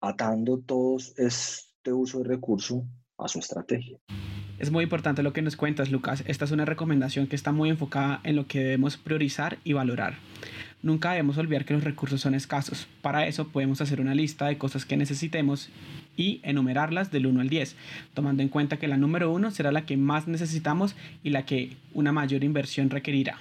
atando 0.00 0.60
todos 0.60 1.12
este 1.18 1.92
uso 1.92 2.20
de 2.20 2.30
recurso 2.30 2.86
a 3.18 3.28
su 3.28 3.40
estrategia. 3.40 3.98
Es 4.58 4.70
muy 4.70 4.84
importante 4.84 5.22
lo 5.22 5.34
que 5.34 5.42
nos 5.42 5.54
cuentas, 5.54 5.90
Lucas. 5.90 6.24
Esta 6.26 6.46
es 6.46 6.50
una 6.50 6.64
recomendación 6.64 7.26
que 7.26 7.36
está 7.36 7.52
muy 7.52 7.68
enfocada 7.68 8.20
en 8.24 8.34
lo 8.34 8.46
que 8.46 8.60
debemos 8.60 8.96
priorizar 8.96 9.58
y 9.64 9.74
valorar. 9.74 10.14
Nunca 10.82 11.10
debemos 11.10 11.36
olvidar 11.36 11.66
que 11.66 11.74
los 11.74 11.84
recursos 11.84 12.22
son 12.22 12.34
escasos. 12.34 12.88
Para 13.02 13.26
eso 13.26 13.48
podemos 13.48 13.82
hacer 13.82 14.00
una 14.00 14.14
lista 14.14 14.46
de 14.46 14.56
cosas 14.56 14.86
que 14.86 14.96
necesitemos 14.96 15.68
y 16.16 16.40
enumerarlas 16.42 17.10
del 17.10 17.26
1 17.26 17.40
al 17.40 17.48
10, 17.48 17.76
tomando 18.14 18.42
en 18.42 18.48
cuenta 18.48 18.78
que 18.78 18.88
la 18.88 18.96
número 18.96 19.30
1 19.30 19.50
será 19.50 19.72
la 19.72 19.86
que 19.86 19.96
más 19.96 20.28
necesitamos 20.28 20.94
y 21.22 21.30
la 21.30 21.46
que 21.46 21.76
una 21.94 22.12
mayor 22.12 22.44
inversión 22.44 22.90
requerirá. 22.90 23.38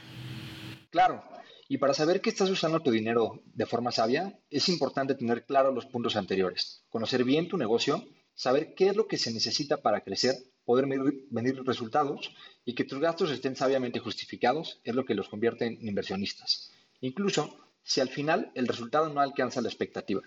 Claro, 0.89 1.23
y 1.71 1.77
para 1.77 1.93
saber 1.93 2.19
que 2.19 2.29
estás 2.29 2.49
usando 2.49 2.81
tu 2.81 2.91
dinero 2.91 3.41
de 3.53 3.65
forma 3.65 3.91
sabia, 3.91 4.37
es 4.49 4.67
importante 4.67 5.15
tener 5.15 5.45
claros 5.45 5.73
los 5.73 5.85
puntos 5.85 6.17
anteriores, 6.17 6.83
conocer 6.89 7.23
bien 7.23 7.47
tu 7.47 7.57
negocio, 7.57 8.03
saber 8.35 8.73
qué 8.75 8.89
es 8.89 8.95
lo 8.97 9.07
que 9.07 9.17
se 9.17 9.31
necesita 9.31 9.77
para 9.77 10.01
crecer, 10.01 10.35
poder 10.65 10.85
medir, 10.85 11.63
resultados 11.63 12.33
y 12.65 12.75
que 12.75 12.83
tus 12.83 12.99
gastos 12.99 13.31
estén 13.31 13.55
sabiamente 13.55 13.99
justificados 13.99 14.81
es 14.83 14.95
lo 14.95 15.05
que 15.05 15.15
los 15.15 15.29
convierte 15.29 15.65
en 15.65 15.87
inversionistas. 15.87 16.71
Incluso 16.99 17.57
si 17.83 18.01
al 18.01 18.09
final 18.09 18.51
el 18.55 18.67
resultado 18.67 19.07
no 19.07 19.21
alcanza 19.21 19.61
la 19.61 19.69
expectativa. 19.69 20.21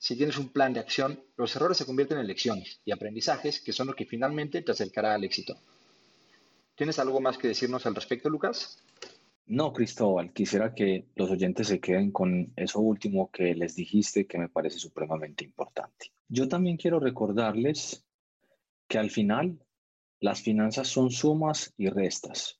Si 0.00 0.16
tienes 0.16 0.38
un 0.38 0.48
plan 0.48 0.72
de 0.72 0.80
acción, 0.80 1.22
los 1.36 1.54
errores 1.54 1.76
se 1.76 1.84
convierten 1.84 2.16
en 2.16 2.26
lecciones 2.26 2.80
y 2.86 2.90
aprendizajes 2.90 3.60
que 3.60 3.74
son 3.74 3.88
lo 3.88 3.94
que 3.94 4.06
finalmente 4.06 4.62
te 4.62 4.72
acercará 4.72 5.12
al 5.12 5.24
éxito. 5.24 5.60
¿Tienes 6.74 6.98
algo 6.98 7.20
más 7.20 7.36
que 7.36 7.48
decirnos 7.48 7.84
al 7.84 7.94
respecto, 7.94 8.30
Lucas? 8.30 8.82
No, 9.44 9.74
Cristóbal, 9.74 10.32
quisiera 10.32 10.74
que 10.74 11.04
los 11.16 11.30
oyentes 11.30 11.68
se 11.68 11.80
queden 11.80 12.12
con 12.12 12.50
eso 12.56 12.80
último 12.80 13.30
que 13.30 13.54
les 13.54 13.76
dijiste 13.76 14.26
que 14.26 14.38
me 14.38 14.48
parece 14.48 14.78
supremamente 14.78 15.44
importante. 15.44 16.12
Yo 16.28 16.48
también 16.48 16.78
quiero 16.78 16.98
recordarles 16.98 18.02
que 18.88 18.96
al 18.96 19.10
final 19.10 19.58
las 20.18 20.40
finanzas 20.40 20.88
son 20.88 21.10
sumas 21.10 21.74
y 21.76 21.90
restas 21.90 22.58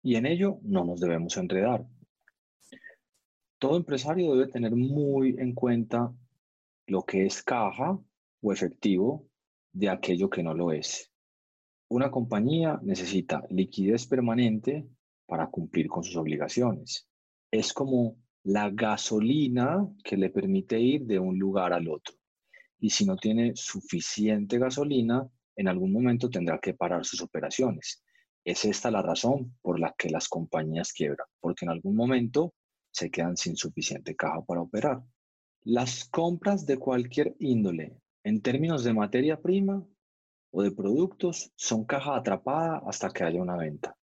y 0.00 0.14
en 0.14 0.26
ello 0.26 0.60
no 0.62 0.84
nos 0.84 1.00
debemos 1.00 1.36
enredar. 1.38 1.84
Todo 3.58 3.76
empresario 3.76 4.36
debe 4.36 4.52
tener 4.52 4.76
muy 4.76 5.34
en 5.40 5.52
cuenta 5.52 6.14
lo 6.86 7.02
que 7.02 7.26
es 7.26 7.42
caja 7.42 7.98
o 8.40 8.52
efectivo 8.52 9.28
de 9.72 9.88
aquello 9.88 10.30
que 10.30 10.42
no 10.42 10.54
lo 10.54 10.72
es. 10.72 11.10
Una 11.88 12.10
compañía 12.10 12.80
necesita 12.82 13.42
liquidez 13.50 14.06
permanente 14.06 14.86
para 15.26 15.48
cumplir 15.48 15.88
con 15.88 16.02
sus 16.02 16.16
obligaciones. 16.16 17.08
Es 17.50 17.72
como 17.72 18.16
la 18.44 18.70
gasolina 18.70 19.86
que 20.04 20.16
le 20.16 20.30
permite 20.30 20.80
ir 20.80 21.04
de 21.04 21.18
un 21.18 21.38
lugar 21.38 21.72
al 21.72 21.88
otro. 21.88 22.14
Y 22.78 22.90
si 22.90 23.04
no 23.04 23.16
tiene 23.16 23.52
suficiente 23.56 24.58
gasolina, 24.58 25.28
en 25.56 25.68
algún 25.68 25.92
momento 25.92 26.28
tendrá 26.28 26.58
que 26.60 26.74
parar 26.74 27.04
sus 27.04 27.22
operaciones. 27.22 28.04
Es 28.44 28.64
esta 28.64 28.90
la 28.90 29.02
razón 29.02 29.56
por 29.62 29.80
la 29.80 29.94
que 29.98 30.10
las 30.10 30.28
compañías 30.28 30.92
quiebran, 30.92 31.26
porque 31.40 31.64
en 31.64 31.70
algún 31.70 31.96
momento 31.96 32.54
se 32.92 33.10
quedan 33.10 33.36
sin 33.36 33.56
suficiente 33.56 34.14
caja 34.14 34.42
para 34.42 34.60
operar. 34.60 35.02
Las 35.68 36.04
compras 36.04 36.64
de 36.64 36.78
cualquier 36.78 37.34
índole 37.40 38.00
en 38.22 38.40
términos 38.40 38.84
de 38.84 38.94
materia 38.94 39.42
prima 39.42 39.84
o 40.52 40.62
de 40.62 40.70
productos 40.70 41.52
son 41.56 41.84
caja 41.84 42.14
atrapada 42.14 42.84
hasta 42.86 43.10
que 43.10 43.24
haya 43.24 43.42
una 43.42 43.56
venta. 43.56 43.96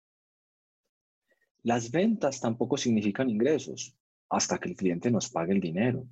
Las 1.63 1.91
ventas 1.91 2.41
tampoco 2.41 2.79
significan 2.79 3.29
ingresos 3.29 3.95
hasta 4.31 4.57
que 4.57 4.71
el 4.71 4.75
cliente 4.75 5.11
nos 5.11 5.29
pague 5.29 5.53
el 5.53 5.61
dinero. 5.61 6.07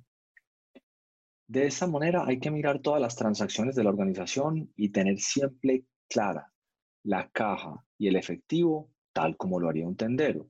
De 1.47 1.65
esa 1.65 1.87
manera 1.87 2.25
hay 2.27 2.39
que 2.39 2.51
mirar 2.51 2.77
todas 2.77 3.01
las 3.01 3.15
transacciones 3.15 3.73
de 3.73 3.83
la 3.83 3.89
organización 3.89 4.71
y 4.75 4.89
tener 4.89 5.17
siempre 5.17 5.83
clara 6.07 6.53
la 7.01 7.27
caja 7.31 7.83
y 7.97 8.07
el 8.07 8.17
efectivo 8.17 8.91
tal 9.13 9.35
como 9.35 9.59
lo 9.59 9.67
haría 9.67 9.87
un 9.87 9.95
tendero, 9.95 10.47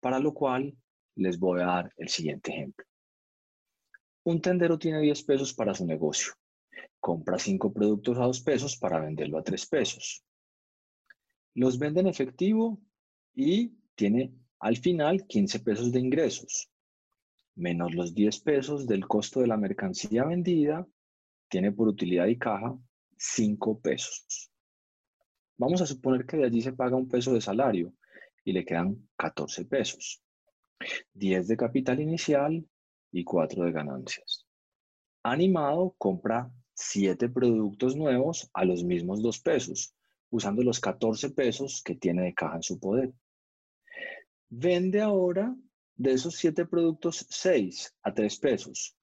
para 0.00 0.18
lo 0.18 0.34
cual 0.34 0.76
les 1.14 1.38
voy 1.38 1.62
a 1.62 1.66
dar 1.68 1.94
el 1.96 2.10
siguiente 2.10 2.52
ejemplo. 2.52 2.84
Un 4.24 4.40
tendero 4.40 4.78
tiene 4.78 5.00
10 5.00 5.22
pesos 5.24 5.52
para 5.52 5.74
su 5.74 5.84
negocio. 5.84 6.32
Compra 7.00 7.38
5 7.38 7.72
productos 7.72 8.18
a 8.18 8.24
2 8.24 8.40
pesos 8.42 8.76
para 8.76 9.00
venderlo 9.00 9.38
a 9.38 9.42
3 9.42 9.66
pesos. 9.66 10.24
Los 11.54 11.78
vende 11.78 12.00
en 12.00 12.06
efectivo 12.06 12.80
y 13.34 13.72
tiene 13.94 14.32
al 14.60 14.76
final 14.76 15.26
15 15.26 15.60
pesos 15.60 15.92
de 15.92 16.00
ingresos. 16.00 16.70
Menos 17.56 17.94
los 17.94 18.14
10 18.14 18.40
pesos 18.40 18.86
del 18.86 19.06
costo 19.06 19.40
de 19.40 19.48
la 19.48 19.56
mercancía 19.56 20.24
vendida, 20.24 20.86
tiene 21.48 21.72
por 21.72 21.88
utilidad 21.88 22.26
y 22.26 22.38
caja 22.38 22.78
5 23.18 23.80
pesos. 23.80 24.50
Vamos 25.58 25.82
a 25.82 25.86
suponer 25.86 26.24
que 26.24 26.36
de 26.36 26.44
allí 26.44 26.62
se 26.62 26.72
paga 26.72 26.96
un 26.96 27.08
peso 27.08 27.34
de 27.34 27.40
salario 27.40 27.92
y 28.44 28.52
le 28.52 28.64
quedan 28.64 29.08
14 29.16 29.64
pesos. 29.64 30.22
10 31.12 31.48
de 31.48 31.56
capital 31.56 32.00
inicial 32.00 32.64
y 33.12 33.22
4 33.24 33.64
de 33.64 33.72
ganancias. 33.72 34.46
Animado 35.22 35.94
compra 35.98 36.50
7 36.74 37.28
productos 37.28 37.94
nuevos 37.94 38.50
a 38.54 38.64
los 38.64 38.82
mismos 38.82 39.22
2 39.22 39.40
pesos, 39.40 39.94
usando 40.30 40.62
los 40.62 40.80
14 40.80 41.30
pesos 41.30 41.82
que 41.84 41.94
tiene 41.94 42.22
de 42.22 42.34
caja 42.34 42.56
en 42.56 42.62
su 42.62 42.80
poder. 42.80 43.12
Vende 44.48 45.00
ahora 45.00 45.54
de 45.94 46.12
esos 46.12 46.34
7 46.36 46.66
productos 46.66 47.26
6 47.28 47.94
a 48.02 48.12
3 48.12 48.38
pesos, 48.38 48.96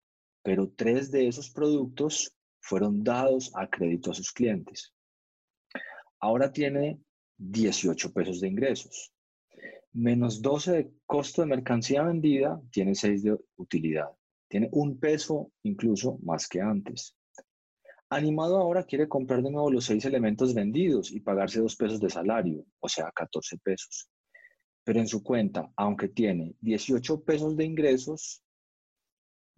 pero 0.43 0.69
3 0.69 1.11
de 1.11 1.27
esos 1.27 1.49
productos 1.51 2.35
fueron 2.59 3.03
dados 3.03 3.51
a 3.55 3.69
crédito 3.69 4.11
a 4.11 4.15
sus 4.15 4.33
clientes. 4.33 4.93
Ahora 6.19 6.51
tiene 6.51 6.99
18 7.37 8.11
pesos 8.11 8.41
de 8.41 8.49
ingresos 8.49 9.13
menos 9.93 10.41
12 10.41 10.71
de 10.71 10.91
costo 11.05 11.41
de 11.41 11.47
mercancía 11.47 12.03
vendida, 12.03 12.61
tiene 12.71 12.95
6 12.95 13.23
de 13.23 13.37
utilidad. 13.57 14.09
Tiene 14.47 14.69
un 14.71 14.99
peso 14.99 15.51
incluso 15.63 16.17
más 16.23 16.47
que 16.47 16.61
antes. 16.61 17.15
Animado 18.11 18.57
ahora 18.57 18.85
quiere 18.85 19.07
comprar 19.07 19.43
de 19.43 19.51
nuevo 19.51 19.69
los 19.69 19.85
seis 19.85 20.03
elementos 20.03 20.55
vendidos 20.55 21.11
y 21.11 21.19
pagarse 21.19 21.61
dos 21.61 21.75
pesos 21.75 21.99
de 21.99 22.09
salario, 22.09 22.65
o 22.79 22.89
sea, 22.89 23.11
14 23.11 23.59
pesos. 23.59 24.09
Pero 24.83 24.99
en 24.99 25.07
su 25.07 25.21
cuenta, 25.21 25.71
aunque 25.75 26.07
tiene 26.07 26.55
18 26.61 27.23
pesos 27.23 27.55
de 27.55 27.65
ingresos, 27.65 28.41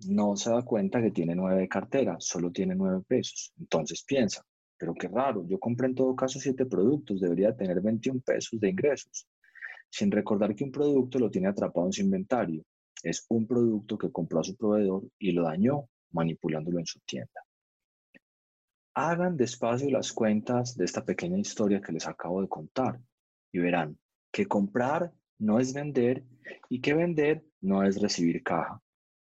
no 0.09 0.35
se 0.35 0.49
da 0.49 0.63
cuenta 0.63 1.01
que 1.01 1.11
tiene 1.11 1.33
9 1.33 1.61
de 1.61 1.69
cartera, 1.69 2.17
solo 2.19 2.51
tiene 2.51 2.75
9 2.75 3.03
pesos. 3.07 3.53
Entonces 3.57 4.03
piensa, 4.03 4.45
pero 4.77 4.93
qué 4.95 5.07
raro, 5.07 5.45
yo 5.47 5.57
compré 5.57 5.87
en 5.87 5.95
todo 5.95 6.13
caso 6.13 6.37
7 6.37 6.65
productos, 6.65 7.21
debería 7.21 7.55
tener 7.55 7.79
21 7.79 8.19
pesos 8.19 8.59
de 8.59 8.69
ingresos. 8.69 9.27
Sin 9.91 10.09
recordar 10.09 10.55
que 10.55 10.63
un 10.63 10.71
producto 10.71 11.19
lo 11.19 11.29
tiene 11.29 11.49
atrapado 11.49 11.85
en 11.85 11.93
su 11.93 12.01
inventario. 12.01 12.63
Es 13.03 13.25
un 13.29 13.45
producto 13.45 13.97
que 13.97 14.11
compró 14.11 14.39
a 14.39 14.43
su 14.43 14.55
proveedor 14.55 15.03
y 15.19 15.31
lo 15.31 15.43
dañó 15.43 15.89
manipulándolo 16.11 16.79
en 16.79 16.85
su 16.85 16.99
tienda. 17.01 17.45
Hagan 18.93 19.37
despacio 19.37 19.89
las 19.89 20.11
cuentas 20.11 20.75
de 20.75 20.85
esta 20.85 21.03
pequeña 21.03 21.37
historia 21.37 21.81
que 21.81 21.91
les 21.91 22.07
acabo 22.07 22.41
de 22.41 22.47
contar 22.47 22.99
y 23.51 23.59
verán 23.59 23.97
que 24.31 24.45
comprar 24.45 25.13
no 25.39 25.59
es 25.59 25.73
vender 25.73 26.23
y 26.69 26.81
que 26.81 26.93
vender 26.93 27.43
no 27.61 27.83
es 27.83 28.01
recibir 28.01 28.43
caja 28.43 28.81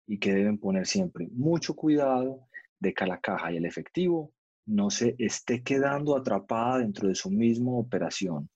y 0.06 0.18
que 0.18 0.32
deben 0.32 0.58
poner 0.58 0.86
siempre 0.86 1.28
mucho 1.32 1.74
cuidado 1.74 2.48
de 2.80 2.94
que 2.94 3.06
la 3.06 3.20
caja 3.20 3.52
y 3.52 3.56
el 3.56 3.66
efectivo 3.66 4.32
no 4.66 4.90
se 4.90 5.14
esté 5.18 5.62
quedando 5.62 6.16
atrapada 6.16 6.78
dentro 6.78 7.08
de 7.08 7.14
su 7.14 7.30
misma 7.30 7.72
operación, 7.72 8.48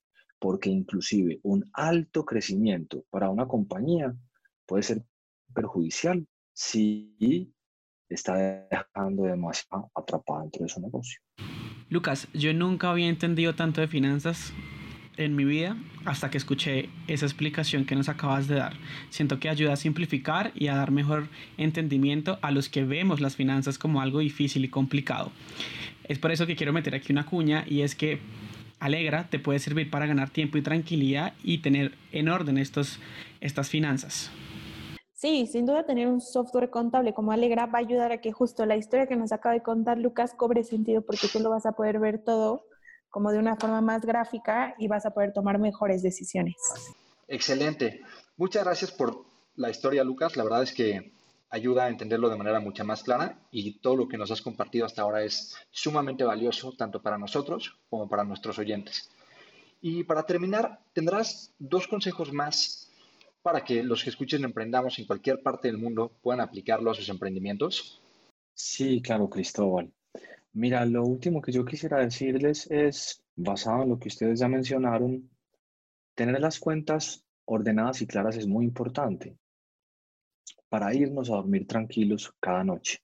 porque 0.43 0.71
inclusive 0.71 1.39
un 1.45 1.71
alto 1.73 2.25
crecimiento 2.25 3.05
para 3.11 3.31
una 3.31 3.47
compañía 3.47 4.13
puede 4.67 4.83
ser 4.83 5.05
perjudicial 5.55 6.27
si 6.53 7.55
está 8.09 8.67
dejando 8.69 9.23
demasiado 9.23 9.89
atrapada 9.95 10.43
dentro 10.43 10.65
de 10.65 10.69
su 10.69 10.81
negocio. 10.81 11.21
Lucas, 11.89 12.27
yo 12.35 12.53
nunca 12.53 12.91
había 12.91 13.07
entendido 13.07 13.55
tanto 13.55 13.81
de 13.81 13.87
finanzas 13.87 14.53
en 15.17 15.37
mi 15.37 15.45
vida 15.45 15.77
hasta 16.07 16.29
que 16.29 16.39
escuché 16.39 16.89
esa 17.07 17.27
explicación 17.27 17.85
que 17.85 17.95
nos 17.95 18.09
acabas 18.09 18.49
de 18.49 18.57
dar. 18.57 18.73
Siento 19.11 19.39
que 19.39 19.49
ayuda 19.49 19.75
a 19.75 19.77
simplificar 19.77 20.51
y 20.57 20.67
a 20.67 20.75
dar 20.75 20.91
mejor 20.91 21.29
entendimiento 21.57 22.41
a 22.43 22.51
los 22.51 22.69
que 22.69 22.83
vemos 22.83 23.21
las 23.21 23.37
finanzas 23.37 23.79
como 23.79 24.01
algo 24.01 24.19
difícil 24.19 24.65
y 24.65 24.69
complicado. 24.69 25.31
Es 26.03 26.19
por 26.19 26.33
eso 26.33 26.49
que 26.49 26.57
quiero 26.57 26.73
meter 26.73 26.97
aquí 26.97 27.13
una 27.13 27.27
cuña 27.27 27.65
y 27.69 27.83
es 27.83 27.95
que 27.95 28.19
Alegra 28.83 29.29
te 29.31 29.39
puede 29.39 29.61
servir 29.61 29.91
para 29.91 30.07
ganar 30.07 30.31
tiempo 30.31 30.59
y 30.59 30.63
tranquilidad 30.63 31.35
y 31.45 31.59
tener 31.59 31.93
en 32.11 32.29
orden 32.29 32.59
estos, 32.59 32.99
estas 33.41 33.71
finanzas. 33.71 34.29
Sí, 35.15 35.47
sin 35.47 35.67
duda 35.67 35.87
tener 35.87 36.09
un 36.09 36.21
software 36.21 36.69
contable 36.69 37.15
como 37.15 37.31
Alegra 37.31 37.67
va 37.67 37.79
a 37.79 37.83
ayudar 37.83 38.11
a 38.11 38.21
que 38.21 38.33
justo 38.33 38.67
la 38.67 38.77
historia 38.77 39.07
que 39.07 39.15
nos 39.15 39.31
acaba 39.31 39.55
de 39.55 39.63
contar 39.63 39.99
Lucas 39.99 40.35
cobre 40.37 40.65
sentido 40.65 41.03
porque 41.03 41.29
tú 41.33 41.39
lo 41.39 41.51
vas 41.51 41.65
a 41.65 41.73
poder 41.73 42.01
ver 42.01 42.25
todo 42.25 42.67
como 43.09 43.31
de 43.31 43.39
una 43.39 43.55
forma 43.55 43.81
más 43.81 44.05
gráfica 44.05 44.75
y 44.79 44.89
vas 44.89 45.07
a 45.07 45.11
poder 45.11 45.33
tomar 45.33 45.61
mejores 45.61 46.03
decisiones. 46.03 46.57
Excelente. 47.29 48.01
Muchas 48.37 48.65
gracias 48.65 48.91
por 48.91 49.25
la 49.55 49.71
historia, 49.71 50.03
Lucas. 50.03 50.37
La 50.37 50.43
verdad 50.43 50.65
es 50.65 50.73
que 50.73 51.13
ayuda 51.53 51.85
a 51.85 51.91
entenderlo 51.91 52.31
de 52.31 52.37
manera 52.37 52.61
mucho 52.61 52.83
más 52.85 53.03
clara 53.03 53.39
y 53.51 53.79
todo 53.79 53.95
lo 53.95 54.09
que 54.09 54.17
nos 54.17 54.31
has 54.31 54.41
compartido 54.41 54.87
hasta 54.87 55.03
ahora 55.03 55.23
es 55.23 55.55
sumamente 55.71 56.25
valioso 56.25 56.73
tanto 56.73 57.03
para 57.03 57.19
nosotros 57.19 57.79
como 57.91 58.09
para 58.09 58.25
nuestros 58.25 58.59
oyentes. 58.59 59.11
Y 59.83 60.05
para 60.05 60.25
terminar, 60.25 60.81
tendrás 60.95 61.53
dos 61.59 61.87
consejos 61.87 62.33
más 62.33 62.91
para 63.43 63.63
que 63.63 63.83
los 63.83 64.03
que 64.03 64.11
escuchen 64.11 64.45
Emprendamos 64.45 64.99
en 64.99 65.05
cualquier 65.05 65.43
parte 65.43 65.69
del 65.69 65.77
mundo 65.77 66.13
puedan 66.23 66.41
aplicarlo 66.41 66.91
a 66.91 66.95
sus 66.95 67.09
emprendimientos? 67.11 68.01
Sí, 68.55 69.03
claro, 69.03 69.29
Cristóbal. 69.29 69.93
Mira, 70.55 70.87
lo 70.87 71.05
último 71.05 71.43
que 71.43 71.53
yo 71.53 71.65
quisiera 71.65 71.99
decirles 71.99 72.71
es, 72.71 73.23
basado 73.37 73.83
en 73.83 73.91
lo 73.91 73.99
que 73.99 74.09
ustedes 74.09 74.41
ya 74.41 74.49
mencionaron, 74.49 75.29
tener 76.15 76.41
las 76.41 76.59
cuentas 76.59 77.27
ordenadas 77.45 78.01
y 78.01 78.07
claras 78.07 78.37
es 78.37 78.47
muy 78.47 78.65
importante 78.65 79.37
para 80.73 80.95
irnos 80.95 81.29
a 81.29 81.35
dormir 81.35 81.67
tranquilos 81.67 82.35
cada 82.41 82.65
noche. 82.65 83.01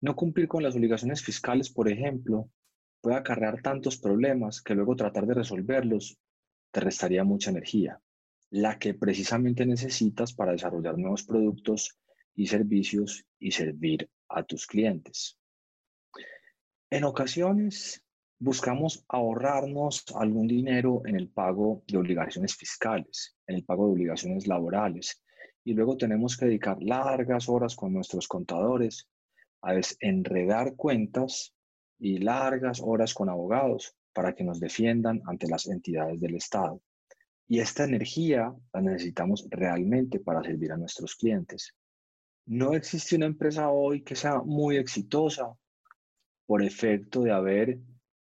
No 0.00 0.16
cumplir 0.16 0.48
con 0.48 0.62
las 0.62 0.74
obligaciones 0.74 1.22
fiscales, 1.22 1.68
por 1.68 1.90
ejemplo, 1.90 2.48
puede 3.02 3.16
acarrear 3.16 3.60
tantos 3.60 3.98
problemas 3.98 4.62
que 4.62 4.74
luego 4.74 4.96
tratar 4.96 5.26
de 5.26 5.34
resolverlos 5.34 6.16
te 6.70 6.80
restaría 6.80 7.22
mucha 7.22 7.50
energía 7.50 8.00
la 8.48 8.78
que 8.78 8.94
precisamente 8.94 9.66
necesitas 9.66 10.32
para 10.32 10.52
desarrollar 10.52 10.96
nuevos 10.96 11.24
productos 11.24 11.98
y 12.34 12.46
servicios 12.46 13.26
y 13.38 13.50
servir 13.50 14.08
a 14.30 14.44
tus 14.44 14.66
clientes. 14.66 15.38
En 16.88 17.04
ocasiones 17.04 18.02
buscamos 18.38 19.04
ahorrarnos 19.08 20.02
algún 20.14 20.46
dinero 20.46 21.02
en 21.04 21.16
el 21.16 21.28
pago 21.28 21.82
de 21.88 21.98
obligaciones 21.98 22.56
fiscales, 22.56 23.36
en 23.46 23.56
el 23.56 23.64
pago 23.64 23.86
de 23.86 23.92
obligaciones 23.92 24.46
laborales, 24.46 25.22
y 25.66 25.74
luego 25.74 25.96
tenemos 25.96 26.36
que 26.36 26.46
dedicar 26.46 26.80
largas 26.80 27.48
horas 27.48 27.74
con 27.74 27.92
nuestros 27.92 28.28
contadores 28.28 29.08
a 29.62 29.72
desenredar 29.72 30.76
cuentas 30.76 31.52
y 31.98 32.18
largas 32.18 32.80
horas 32.80 33.12
con 33.12 33.28
abogados 33.28 33.96
para 34.12 34.32
que 34.32 34.44
nos 34.44 34.60
defiendan 34.60 35.22
ante 35.26 35.48
las 35.48 35.66
entidades 35.66 36.20
del 36.20 36.36
Estado. 36.36 36.80
Y 37.48 37.58
esta 37.58 37.82
energía 37.82 38.54
la 38.72 38.80
necesitamos 38.80 39.44
realmente 39.50 40.20
para 40.20 40.40
servir 40.44 40.70
a 40.70 40.76
nuestros 40.76 41.16
clientes. 41.16 41.74
No 42.44 42.74
existe 42.74 43.16
una 43.16 43.26
empresa 43.26 43.68
hoy 43.70 44.04
que 44.04 44.14
sea 44.14 44.42
muy 44.42 44.76
exitosa 44.76 45.52
por 46.46 46.62
efecto 46.62 47.22
de 47.22 47.32
haber, 47.32 47.80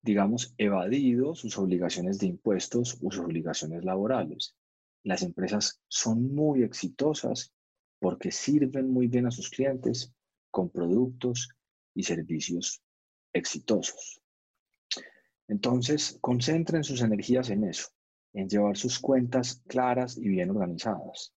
digamos, 0.03 0.53
evadido 0.59 1.33
sus 1.33 1.57
obligaciones 1.57 2.19
de 2.19 2.27
impuestos 2.27 2.99
o 3.01 3.09
sus 3.09 3.25
obligaciones 3.25 3.83
laborales. 3.83 4.55
Las 5.03 5.21
empresas 5.21 5.81
son 5.87 6.33
muy 6.33 6.63
exitosas 6.63 7.53
porque 7.99 8.31
sirven 8.31 8.89
muy 8.89 9.07
bien 9.07 9.27
a 9.27 9.31
sus 9.31 9.49
clientes 9.49 10.13
con 10.49 10.69
productos 10.69 11.49
y 11.93 12.03
servicios 12.03 12.81
exitosos. 13.33 14.21
Entonces, 15.47 16.17
concentren 16.21 16.83
sus 16.83 17.01
energías 17.01 17.49
en 17.49 17.65
eso, 17.65 17.89
en 18.33 18.47
llevar 18.47 18.77
sus 18.77 18.99
cuentas 18.99 19.61
claras 19.67 20.17
y 20.17 20.27
bien 20.27 20.49
organizadas. 20.49 21.33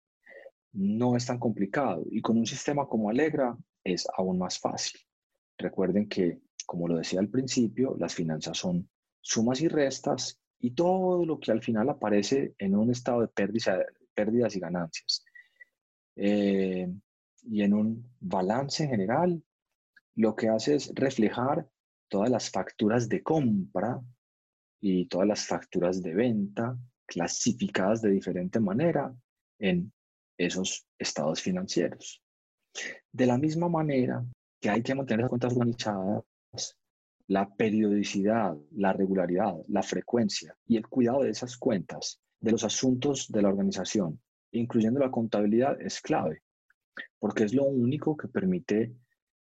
No 0.72 1.16
es 1.16 1.26
tan 1.26 1.38
complicado 1.38 2.04
y 2.10 2.20
con 2.20 2.36
un 2.38 2.46
sistema 2.46 2.86
como 2.86 3.10
Alegra 3.10 3.56
es 3.82 4.06
aún 4.16 4.38
más 4.38 4.58
fácil. 4.58 5.00
Recuerden 5.58 6.08
que, 6.08 6.40
como 6.66 6.86
lo 6.86 6.98
decía 6.98 7.20
al 7.20 7.28
principio, 7.28 7.96
las 7.98 8.14
finanzas 8.14 8.58
son 8.58 8.88
sumas 9.20 9.60
y 9.60 9.68
restas 9.68 10.38
y 10.58 10.70
todo 10.70 11.24
lo 11.24 11.38
que 11.38 11.52
al 11.52 11.62
final 11.62 11.88
aparece 11.88 12.54
en 12.58 12.76
un 12.76 12.90
estado 12.90 13.20
de 13.20 13.28
pérdidas 14.14 14.56
y 14.56 14.60
ganancias. 14.60 15.24
Eh, 16.16 16.88
y 17.42 17.62
en 17.62 17.74
un 17.74 18.10
balance 18.20 18.86
general, 18.86 19.42
lo 20.16 20.34
que 20.34 20.48
hace 20.48 20.74
es 20.76 20.92
reflejar 20.94 21.68
todas 22.08 22.30
las 22.30 22.50
facturas 22.50 23.08
de 23.08 23.22
compra 23.22 24.00
y 24.80 25.06
todas 25.06 25.26
las 25.26 25.46
facturas 25.46 26.02
de 26.02 26.14
venta 26.14 26.76
clasificadas 27.06 28.02
de 28.02 28.10
diferente 28.10 28.58
manera 28.60 29.14
en 29.58 29.92
esos 30.38 30.86
estados 30.98 31.40
financieros. 31.40 32.22
De 33.12 33.26
la 33.26 33.38
misma 33.38 33.68
manera 33.68 34.24
que 34.60 34.70
hay 34.70 34.82
que 34.82 34.94
mantener 34.94 35.22
las 35.22 35.28
cuentas 35.30 35.52
organizadas, 35.52 36.24
la 37.28 37.48
periodicidad, 37.48 38.56
la 38.72 38.92
regularidad, 38.92 39.54
la 39.68 39.82
frecuencia 39.82 40.56
y 40.66 40.76
el 40.76 40.86
cuidado 40.86 41.22
de 41.22 41.30
esas 41.30 41.56
cuentas, 41.56 42.20
de 42.40 42.52
los 42.52 42.64
asuntos 42.64 43.26
de 43.28 43.42
la 43.42 43.48
organización, 43.48 44.20
incluyendo 44.52 45.00
la 45.00 45.10
contabilidad, 45.10 45.80
es 45.80 46.00
clave, 46.00 46.42
porque 47.18 47.44
es 47.44 47.54
lo 47.54 47.64
único 47.64 48.16
que 48.16 48.28
permite 48.28 48.94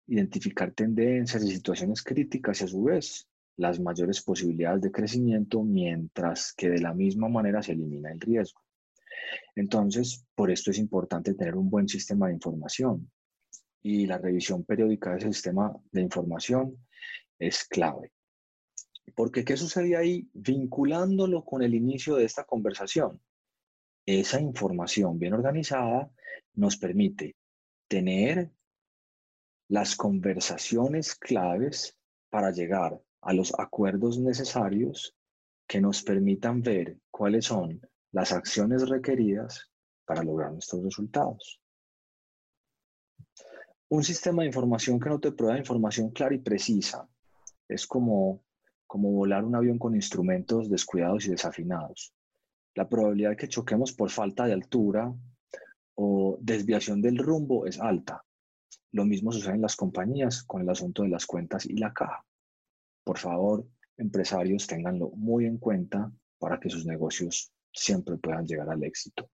identificar 0.07 0.71
tendencias 0.71 1.43
y 1.43 1.51
situaciones 1.51 2.03
críticas 2.03 2.61
y 2.61 2.63
a 2.63 2.67
su 2.67 2.83
vez 2.83 3.27
las 3.57 3.79
mayores 3.79 4.21
posibilidades 4.21 4.81
de 4.81 4.91
crecimiento, 4.91 5.63
mientras 5.63 6.53
que 6.53 6.69
de 6.69 6.81
la 6.81 6.93
misma 6.93 7.27
manera 7.27 7.61
se 7.61 7.71
elimina 7.71 8.11
el 8.11 8.19
riesgo. 8.19 8.61
Entonces, 9.55 10.25
por 10.35 10.51
esto 10.51 10.71
es 10.71 10.77
importante 10.77 11.33
tener 11.33 11.55
un 11.55 11.69
buen 11.69 11.87
sistema 11.87 12.27
de 12.27 12.33
información 12.33 13.09
y 13.81 14.05
la 14.05 14.17
revisión 14.17 14.63
periódica 14.63 15.11
de 15.11 15.17
ese 15.17 15.33
sistema 15.33 15.73
de 15.91 16.01
información 16.01 16.77
es 17.39 17.65
clave. 17.65 18.11
Porque, 19.15 19.45
¿qué 19.45 19.55
sucede 19.55 19.95
ahí? 19.95 20.29
Vinculándolo 20.33 21.43
con 21.45 21.61
el 21.61 21.75
inicio 21.75 22.15
de 22.15 22.25
esta 22.25 22.43
conversación, 22.43 23.21
esa 24.05 24.39
información 24.39 25.17
bien 25.17 25.33
organizada 25.33 26.11
nos 26.53 26.77
permite 26.77 27.35
tener 27.87 28.51
las 29.67 29.95
conversaciones 29.95 31.15
claves 31.15 31.97
para 32.29 32.51
llegar 32.51 32.99
a 33.21 33.33
los 33.33 33.53
acuerdos 33.57 34.19
necesarios 34.19 35.15
que 35.67 35.81
nos 35.81 36.03
permitan 36.03 36.61
ver 36.61 36.99
cuáles 37.09 37.45
son 37.45 37.81
las 38.11 38.31
acciones 38.31 38.87
requeridas 38.87 39.71
para 40.05 40.23
lograr 40.23 40.51
nuestros 40.51 40.83
resultados. 40.83 41.59
Un 43.89 44.03
sistema 44.03 44.43
de 44.43 44.47
información 44.47 44.99
que 44.99 45.09
no 45.09 45.19
te 45.19 45.31
prueba 45.31 45.57
información 45.57 46.11
clara 46.11 46.35
y 46.35 46.39
precisa 46.39 47.07
es 47.67 47.87
como, 47.87 48.43
como 48.87 49.11
volar 49.11 49.43
un 49.43 49.55
avión 49.55 49.79
con 49.79 49.95
instrumentos 49.95 50.69
descuidados 50.69 51.25
y 51.25 51.31
desafinados. 51.31 52.13
La 52.75 52.87
probabilidad 52.89 53.31
de 53.31 53.37
que 53.37 53.47
choquemos 53.47 53.93
por 53.93 54.09
falta 54.09 54.45
de 54.45 54.53
altura 54.53 55.13
o 55.95 56.37
desviación 56.41 57.01
del 57.01 57.17
rumbo 57.17 57.65
es 57.65 57.79
alta. 57.79 58.23
Lo 58.91 59.05
mismo 59.05 59.31
sucede 59.31 59.55
en 59.55 59.61
las 59.61 59.75
compañías 59.75 60.43
con 60.43 60.61
el 60.61 60.69
asunto 60.69 61.03
de 61.03 61.09
las 61.09 61.25
cuentas 61.25 61.65
y 61.65 61.77
la 61.77 61.93
caja. 61.93 62.25
Por 63.03 63.17
favor, 63.17 63.65
empresarios, 63.97 64.67
ténganlo 64.67 65.09
muy 65.11 65.45
en 65.45 65.57
cuenta 65.57 66.11
para 66.39 66.59
que 66.59 66.69
sus 66.69 66.85
negocios 66.85 67.51
siempre 67.73 68.17
puedan 68.17 68.45
llegar 68.45 68.69
al 68.69 68.83
éxito. 68.83 69.29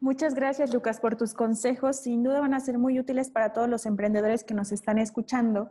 Muchas 0.00 0.34
gracias, 0.34 0.74
Lucas, 0.74 0.98
por 0.98 1.16
tus 1.16 1.34
consejos. 1.34 1.96
Sin 2.00 2.22
duda 2.24 2.40
van 2.40 2.54
a 2.54 2.60
ser 2.60 2.78
muy 2.78 2.98
útiles 2.98 3.30
para 3.30 3.52
todos 3.52 3.68
los 3.68 3.86
emprendedores 3.86 4.42
que 4.42 4.54
nos 4.54 4.72
están 4.72 4.98
escuchando. 4.98 5.70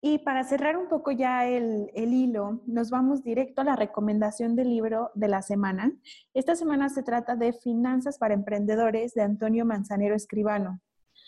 Y 0.00 0.18
para 0.18 0.44
cerrar 0.44 0.76
un 0.76 0.88
poco 0.88 1.10
ya 1.10 1.46
el, 1.46 1.90
el, 1.92 2.12
hilo, 2.12 2.62
nos 2.66 2.90
vamos 2.90 3.24
directo 3.24 3.62
a 3.62 3.64
la 3.64 3.74
recomendación 3.74 4.54
del 4.54 4.68
libro 4.68 5.10
de 5.14 5.26
la 5.26 5.42
semana. 5.42 5.92
Esta 6.34 6.54
semana 6.54 6.88
se 6.88 7.02
trata 7.02 7.34
de 7.34 7.52
Finanzas 7.52 8.16
para 8.16 8.34
Emprendedores 8.34 9.14
de 9.14 9.22
Antonio 9.22 9.64
Manzanero 9.64 10.14
Escribano. 10.14 10.80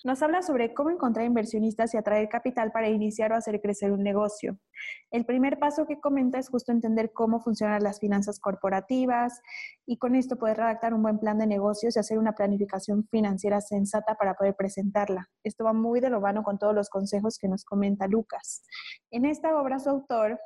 Nos 0.03 0.23
habla 0.23 0.41
sobre 0.41 0.73
cómo 0.73 0.89
encontrar 0.89 1.27
inversionistas 1.27 1.93
y 1.93 1.99
atraer 1.99 2.31
capital 2.31 2.73
para 2.73 2.89
iniciar 2.89 3.33
o 3.33 3.37
hacer 3.37 3.61
crecer 3.61 3.93
un 3.93 4.03
negocio. 4.03 4.59
El 5.11 5.27
primer 5.27 5.59
paso 5.59 5.87
que 5.87 6.01
comenta 6.01 6.39
es 6.39 6.49
justo 6.49 6.73
entender 6.73 7.13
cómo 7.13 7.41
funcionan 7.41 7.83
las 7.83 8.01
finanzas 8.01 8.41
corporativas 8.41 9.43
y 9.85 9.99
con 9.99 10.17
esto 10.17 10.37
poder 10.37 10.57
redactar 10.57 10.95
un 10.95 11.03
buen 11.03 11.19
plan 11.19 11.37
de 11.37 11.47
negocios 11.47 11.97
y 11.97 11.99
hacer 11.99 12.19
una 12.19 12.33
planificación 12.33 13.07
financiera 13.11 13.61
sensata 13.61 14.15
para 14.15 14.35
poder 14.35 14.55
presentarla. 14.57 15.29
Esto 15.45 15.65
va 15.65 15.75
muy 15.75 16.01
de 16.01 16.09
lo 16.09 16.21
vano 16.21 16.43
con 16.43 16.59
todos 16.59 16.75
los 16.75 16.89
consejos 16.89 17.37
que 17.37 17.49
nos 17.49 17.67
comenta 17.67 18.07
Lucas. 18.07 18.63
En 19.11 19.27
esta 19.27 19.61
obra 19.61 19.81
su 19.81 19.91
autor 19.91 20.41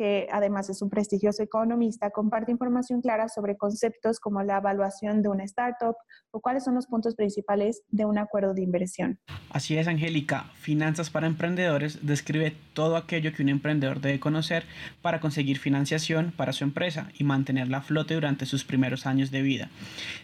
que 0.00 0.26
además 0.32 0.70
es 0.70 0.80
un 0.80 0.88
prestigioso 0.88 1.42
economista, 1.42 2.08
comparte 2.08 2.50
información 2.50 3.02
clara 3.02 3.28
sobre 3.28 3.58
conceptos 3.58 4.18
como 4.18 4.42
la 4.42 4.56
evaluación 4.56 5.20
de 5.20 5.28
una 5.28 5.44
startup 5.44 5.94
o 6.30 6.40
cuáles 6.40 6.64
son 6.64 6.74
los 6.74 6.86
puntos 6.86 7.14
principales 7.14 7.82
de 7.90 8.06
un 8.06 8.16
acuerdo 8.16 8.54
de 8.54 8.62
inversión. 8.62 9.18
Así 9.50 9.76
es, 9.76 9.86
Angélica. 9.88 10.44
Finanzas 10.54 11.10
para 11.10 11.26
Emprendedores 11.26 11.98
describe 12.00 12.56
todo 12.72 12.96
aquello 12.96 13.34
que 13.34 13.42
un 13.42 13.50
emprendedor 13.50 14.00
debe 14.00 14.20
conocer 14.20 14.64
para 15.02 15.20
conseguir 15.20 15.58
financiación 15.58 16.32
para 16.34 16.54
su 16.54 16.64
empresa 16.64 17.10
y 17.18 17.24
mantenerla 17.24 17.78
a 17.78 17.82
flote 17.82 18.14
durante 18.14 18.46
sus 18.46 18.64
primeros 18.64 19.04
años 19.04 19.30
de 19.30 19.42
vida. 19.42 19.68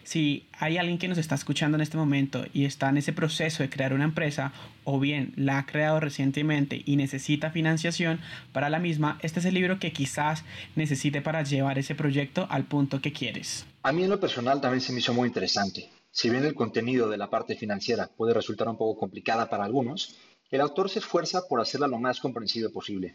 Si 0.03 0.47
hay 0.57 0.79
alguien 0.79 0.97
que 0.97 1.07
nos 1.07 1.19
está 1.19 1.35
escuchando 1.35 1.77
en 1.77 1.81
este 1.81 1.97
momento 1.97 2.45
y 2.51 2.65
está 2.65 2.89
en 2.89 2.97
ese 2.97 3.13
proceso 3.13 3.61
de 3.61 3.69
crear 3.69 3.93
una 3.93 4.05
empresa 4.05 4.53
o 4.89 5.01
bien 5.01 5.33
la 5.35 5.59
ha 5.59 5.65
creado 5.65 5.99
recientemente 5.99 6.81
y 6.85 6.95
necesita 6.95 7.51
financiación 7.51 8.21
para 8.53 8.69
la 8.69 8.79
misma, 8.79 9.19
este 9.21 9.41
es 9.41 9.45
el 9.45 9.53
libro 9.53 9.79
que 9.79 9.91
quizás 9.91 10.45
necesite 10.77 11.21
para 11.21 11.43
llevar 11.43 11.77
ese 11.77 11.93
proyecto 11.93 12.47
al 12.49 12.63
punto 12.63 13.01
que 13.01 13.11
quieres. 13.11 13.65
A 13.83 13.91
mí 13.91 14.03
en 14.03 14.09
lo 14.09 14.19
personal 14.21 14.61
también 14.61 14.79
se 14.79 14.93
me 14.93 14.99
hizo 14.99 15.13
muy 15.13 15.27
interesante. 15.27 15.89
Si 16.09 16.29
bien 16.29 16.45
el 16.45 16.55
contenido 16.55 17.09
de 17.09 17.17
la 17.17 17.29
parte 17.29 17.57
financiera 17.57 18.07
puede 18.07 18.33
resultar 18.33 18.69
un 18.69 18.77
poco 18.77 18.97
complicada 18.97 19.49
para 19.49 19.65
algunos, 19.65 20.15
el 20.49 20.61
autor 20.61 20.89
se 20.89 20.99
esfuerza 20.99 21.41
por 21.49 21.59
hacerla 21.59 21.87
lo 21.87 21.99
más 21.99 22.21
comprensible 22.21 22.69
posible. 22.69 23.13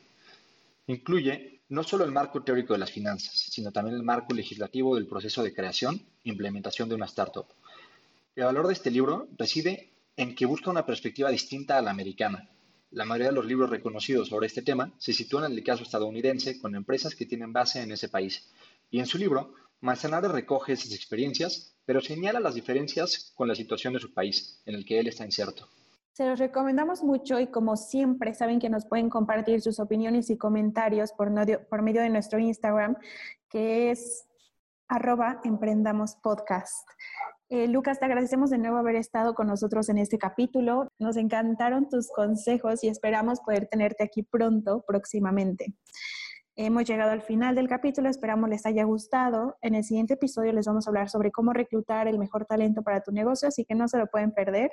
Incluye 0.88 1.60
no 1.70 1.84
solo 1.84 2.04
el 2.04 2.12
marco 2.12 2.42
teórico 2.42 2.74
de 2.74 2.80
las 2.80 2.90
finanzas, 2.90 3.34
sino 3.34 3.72
también 3.72 3.96
el 3.96 4.02
marco 4.02 4.34
legislativo 4.34 4.94
del 4.94 5.06
proceso 5.06 5.42
de 5.42 5.54
creación 5.54 6.02
e 6.22 6.28
implementación 6.28 6.90
de 6.90 6.96
una 6.96 7.06
startup. 7.06 7.46
El 8.36 8.44
valor 8.44 8.66
de 8.66 8.74
este 8.74 8.90
libro 8.90 9.26
reside 9.38 9.91
en 10.16 10.34
que 10.34 10.46
busca 10.46 10.70
una 10.70 10.86
perspectiva 10.86 11.30
distinta 11.30 11.78
a 11.78 11.82
la 11.82 11.90
americana. 11.90 12.48
La 12.90 13.04
mayoría 13.04 13.28
de 13.28 13.34
los 13.34 13.46
libros 13.46 13.70
reconocidos 13.70 14.28
sobre 14.28 14.46
este 14.46 14.62
tema 14.62 14.92
se 14.98 15.12
sitúan 15.12 15.50
en 15.50 15.56
el 15.56 15.64
caso 15.64 15.82
estadounidense 15.82 16.60
con 16.60 16.74
empresas 16.74 17.14
que 17.14 17.26
tienen 17.26 17.52
base 17.52 17.82
en 17.82 17.92
ese 17.92 18.08
país. 18.08 18.50
Y 18.90 19.00
en 19.00 19.06
su 19.06 19.16
libro, 19.16 19.54
Manzanares 19.80 20.30
recoge 20.30 20.74
esas 20.74 20.92
experiencias, 20.92 21.74
pero 21.84 22.00
señala 22.00 22.38
las 22.38 22.54
diferencias 22.54 23.32
con 23.34 23.48
la 23.48 23.54
situación 23.54 23.94
de 23.94 24.00
su 24.00 24.12
país, 24.12 24.62
en 24.66 24.74
el 24.74 24.84
que 24.84 25.00
él 25.00 25.08
está 25.08 25.24
incierto. 25.24 25.68
Se 26.12 26.26
los 26.26 26.38
recomendamos 26.38 27.02
mucho 27.02 27.40
y 27.40 27.46
como 27.46 27.76
siempre 27.76 28.34
saben 28.34 28.60
que 28.60 28.68
nos 28.68 28.84
pueden 28.84 29.08
compartir 29.08 29.62
sus 29.62 29.80
opiniones 29.80 30.28
y 30.28 30.36
comentarios 30.36 31.10
por, 31.12 31.30
medio 31.30 32.02
de 32.02 32.10
nuestro 32.10 32.38
Instagram, 32.38 32.96
que 33.48 33.90
es 33.90 34.26
arroba 34.88 35.40
emprendamos 35.42 36.16
podcast. 36.16 36.86
Eh, 37.54 37.68
Lucas, 37.68 37.98
te 37.98 38.06
agradecemos 38.06 38.48
de 38.48 38.56
nuevo 38.56 38.78
haber 38.78 38.96
estado 38.96 39.34
con 39.34 39.46
nosotros 39.46 39.90
en 39.90 39.98
este 39.98 40.16
capítulo. 40.16 40.88
Nos 40.98 41.18
encantaron 41.18 41.86
tus 41.86 42.08
consejos 42.08 42.82
y 42.82 42.88
esperamos 42.88 43.40
poder 43.40 43.66
tenerte 43.66 44.02
aquí 44.02 44.22
pronto, 44.22 44.82
próximamente. 44.88 45.74
Hemos 46.56 46.84
llegado 46.84 47.10
al 47.10 47.20
final 47.20 47.54
del 47.54 47.68
capítulo, 47.68 48.08
esperamos 48.08 48.48
les 48.48 48.64
haya 48.64 48.84
gustado. 48.84 49.58
En 49.60 49.74
el 49.74 49.84
siguiente 49.84 50.14
episodio 50.14 50.50
les 50.54 50.64
vamos 50.64 50.86
a 50.86 50.90
hablar 50.90 51.10
sobre 51.10 51.30
cómo 51.30 51.52
reclutar 51.52 52.08
el 52.08 52.18
mejor 52.18 52.46
talento 52.46 52.80
para 52.80 53.02
tu 53.02 53.12
negocio, 53.12 53.48
así 53.48 53.66
que 53.66 53.74
no 53.74 53.86
se 53.86 53.98
lo 53.98 54.06
pueden 54.06 54.32
perder. 54.32 54.70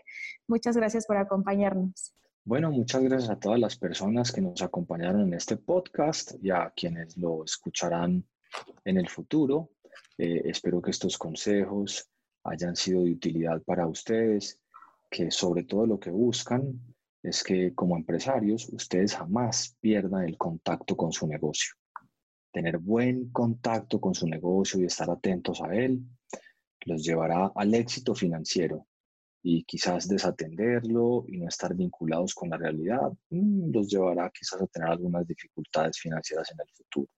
Muchas 0.48 0.78
gracias 0.78 1.06
por 1.06 1.18
acompañarnos. 1.18 2.14
Bueno, 2.46 2.72
muchas 2.72 3.04
gracias 3.04 3.30
a 3.30 3.38
todas 3.38 3.60
las 3.60 3.76
personas 3.76 4.32
que 4.32 4.40
nos 4.40 4.62
acompañaron 4.62 5.24
en 5.24 5.34
este 5.34 5.58
podcast 5.58 6.36
y 6.42 6.50
a 6.50 6.72
quienes 6.74 7.18
lo 7.18 7.44
escucharán 7.44 8.26
en 8.86 8.98
el 8.98 9.10
futuro. 9.10 9.72
Eh, 10.18 10.44
espero 10.46 10.82
que 10.82 10.92
estos 10.92 11.18
consejos 11.18 12.10
hayan 12.44 12.76
sido 12.76 13.04
de 13.04 13.12
utilidad 13.12 13.62
para 13.64 13.88
ustedes, 13.88 14.60
que 15.10 15.32
sobre 15.32 15.64
todo 15.64 15.86
lo 15.86 16.00
que 16.00 16.12
buscan 16.12 16.80
es 17.22 17.44
que 17.44 17.74
como 17.74 17.98
empresarios 17.98 18.70
ustedes 18.70 19.16
jamás 19.16 19.76
pierdan 19.82 20.24
el 20.24 20.38
contacto 20.38 20.96
con 20.96 21.12
su 21.12 21.28
negocio. 21.28 21.74
Tener 22.52 22.78
buen 22.78 23.30
contacto 23.32 24.00
con 24.00 24.16
su 24.16 24.28
negocio 24.28 24.80
y 24.80 24.86
estar 24.86 25.10
atentos 25.10 25.62
a 25.62 25.76
él 25.76 26.02
los 26.86 27.04
llevará 27.04 27.52
al 27.56 27.74
éxito 27.74 28.16
financiero 28.16 28.88
y 29.42 29.64
quizás 29.64 30.08
desatenderlo 30.08 31.26
y 31.28 31.38
no 31.38 31.48
estar 31.48 31.74
vinculados 31.76 32.34
con 32.34 32.50
la 32.50 32.58
realidad 32.58 33.12
mm, 33.30 33.72
los 33.72 33.90
llevará 33.90 34.30
quizás 34.32 34.62
a 34.62 34.68
tener 34.68 34.90
algunas 34.90 35.26
dificultades 35.28 35.98
financieras 36.00 36.52
en 36.52 36.60
el 36.62 36.70
futuro 36.74 37.12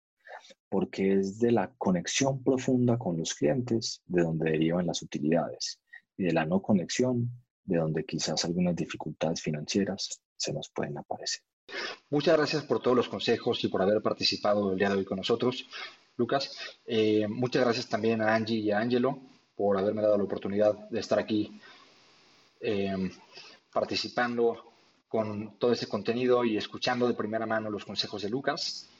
porque 0.69 1.13
es 1.13 1.39
de 1.39 1.51
la 1.51 1.71
conexión 1.77 2.43
profunda 2.43 2.97
con 2.97 3.17
los 3.17 3.33
clientes 3.33 4.01
de 4.05 4.23
donde 4.23 4.51
derivan 4.51 4.87
las 4.87 5.01
utilidades 5.01 5.79
y 6.17 6.23
de 6.23 6.33
la 6.33 6.45
no 6.45 6.61
conexión 6.61 7.29
de 7.63 7.77
donde 7.77 8.05
quizás 8.05 8.43
algunas 8.45 8.75
dificultades 8.75 9.41
financieras 9.41 10.21
se 10.35 10.53
nos 10.53 10.69
pueden 10.69 10.97
aparecer. 10.97 11.41
Muchas 12.09 12.35
gracias 12.35 12.63
por 12.63 12.81
todos 12.81 12.97
los 12.97 13.07
consejos 13.07 13.63
y 13.63 13.67
por 13.67 13.81
haber 13.81 14.01
participado 14.01 14.71
el 14.71 14.77
día 14.77 14.89
de 14.89 14.97
hoy 14.97 15.05
con 15.05 15.17
nosotros, 15.17 15.67
Lucas. 16.17 16.55
Eh, 16.85 17.27
muchas 17.27 17.63
gracias 17.63 17.87
también 17.87 18.21
a 18.21 18.35
Angie 18.35 18.57
y 18.57 18.71
a 18.71 18.79
Angelo 18.79 19.19
por 19.55 19.77
haberme 19.77 20.01
dado 20.01 20.17
la 20.17 20.23
oportunidad 20.23 20.89
de 20.89 20.99
estar 20.99 21.19
aquí 21.19 21.59
eh, 22.59 23.11
participando 23.71 24.71
con 25.07 25.57
todo 25.57 25.73
ese 25.73 25.87
contenido 25.87 26.43
y 26.45 26.57
escuchando 26.57 27.07
de 27.07 27.13
primera 27.13 27.45
mano 27.45 27.69
los 27.69 27.85
consejos 27.85 28.21
de 28.21 28.29
Lucas. 28.29 28.90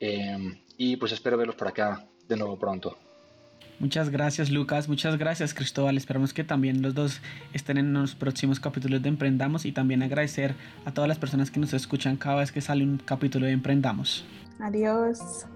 Em, 0.00 0.58
y 0.76 0.96
pues 0.96 1.12
espero 1.12 1.36
verlos 1.36 1.56
por 1.56 1.68
acá 1.68 2.06
de 2.28 2.36
nuevo 2.36 2.58
pronto. 2.58 2.98
Muchas 3.78 4.08
gracias 4.08 4.50
Lucas, 4.50 4.88
muchas 4.88 5.18
gracias 5.18 5.52
Cristóbal. 5.52 5.96
Esperamos 5.98 6.32
que 6.32 6.44
también 6.44 6.80
los 6.80 6.94
dos 6.94 7.20
estén 7.52 7.76
en 7.76 7.92
los 7.92 8.14
próximos 8.14 8.58
capítulos 8.58 9.02
de 9.02 9.10
Emprendamos 9.10 9.66
y 9.66 9.72
también 9.72 10.02
agradecer 10.02 10.54
a 10.86 10.92
todas 10.92 11.08
las 11.08 11.18
personas 11.18 11.50
que 11.50 11.60
nos 11.60 11.74
escuchan 11.74 12.16
cada 12.16 12.36
vez 12.36 12.52
que 12.52 12.62
sale 12.62 12.84
un 12.84 12.96
capítulo 12.98 13.46
de 13.46 13.52
Emprendamos. 13.52 14.24
Adiós. 14.60 15.46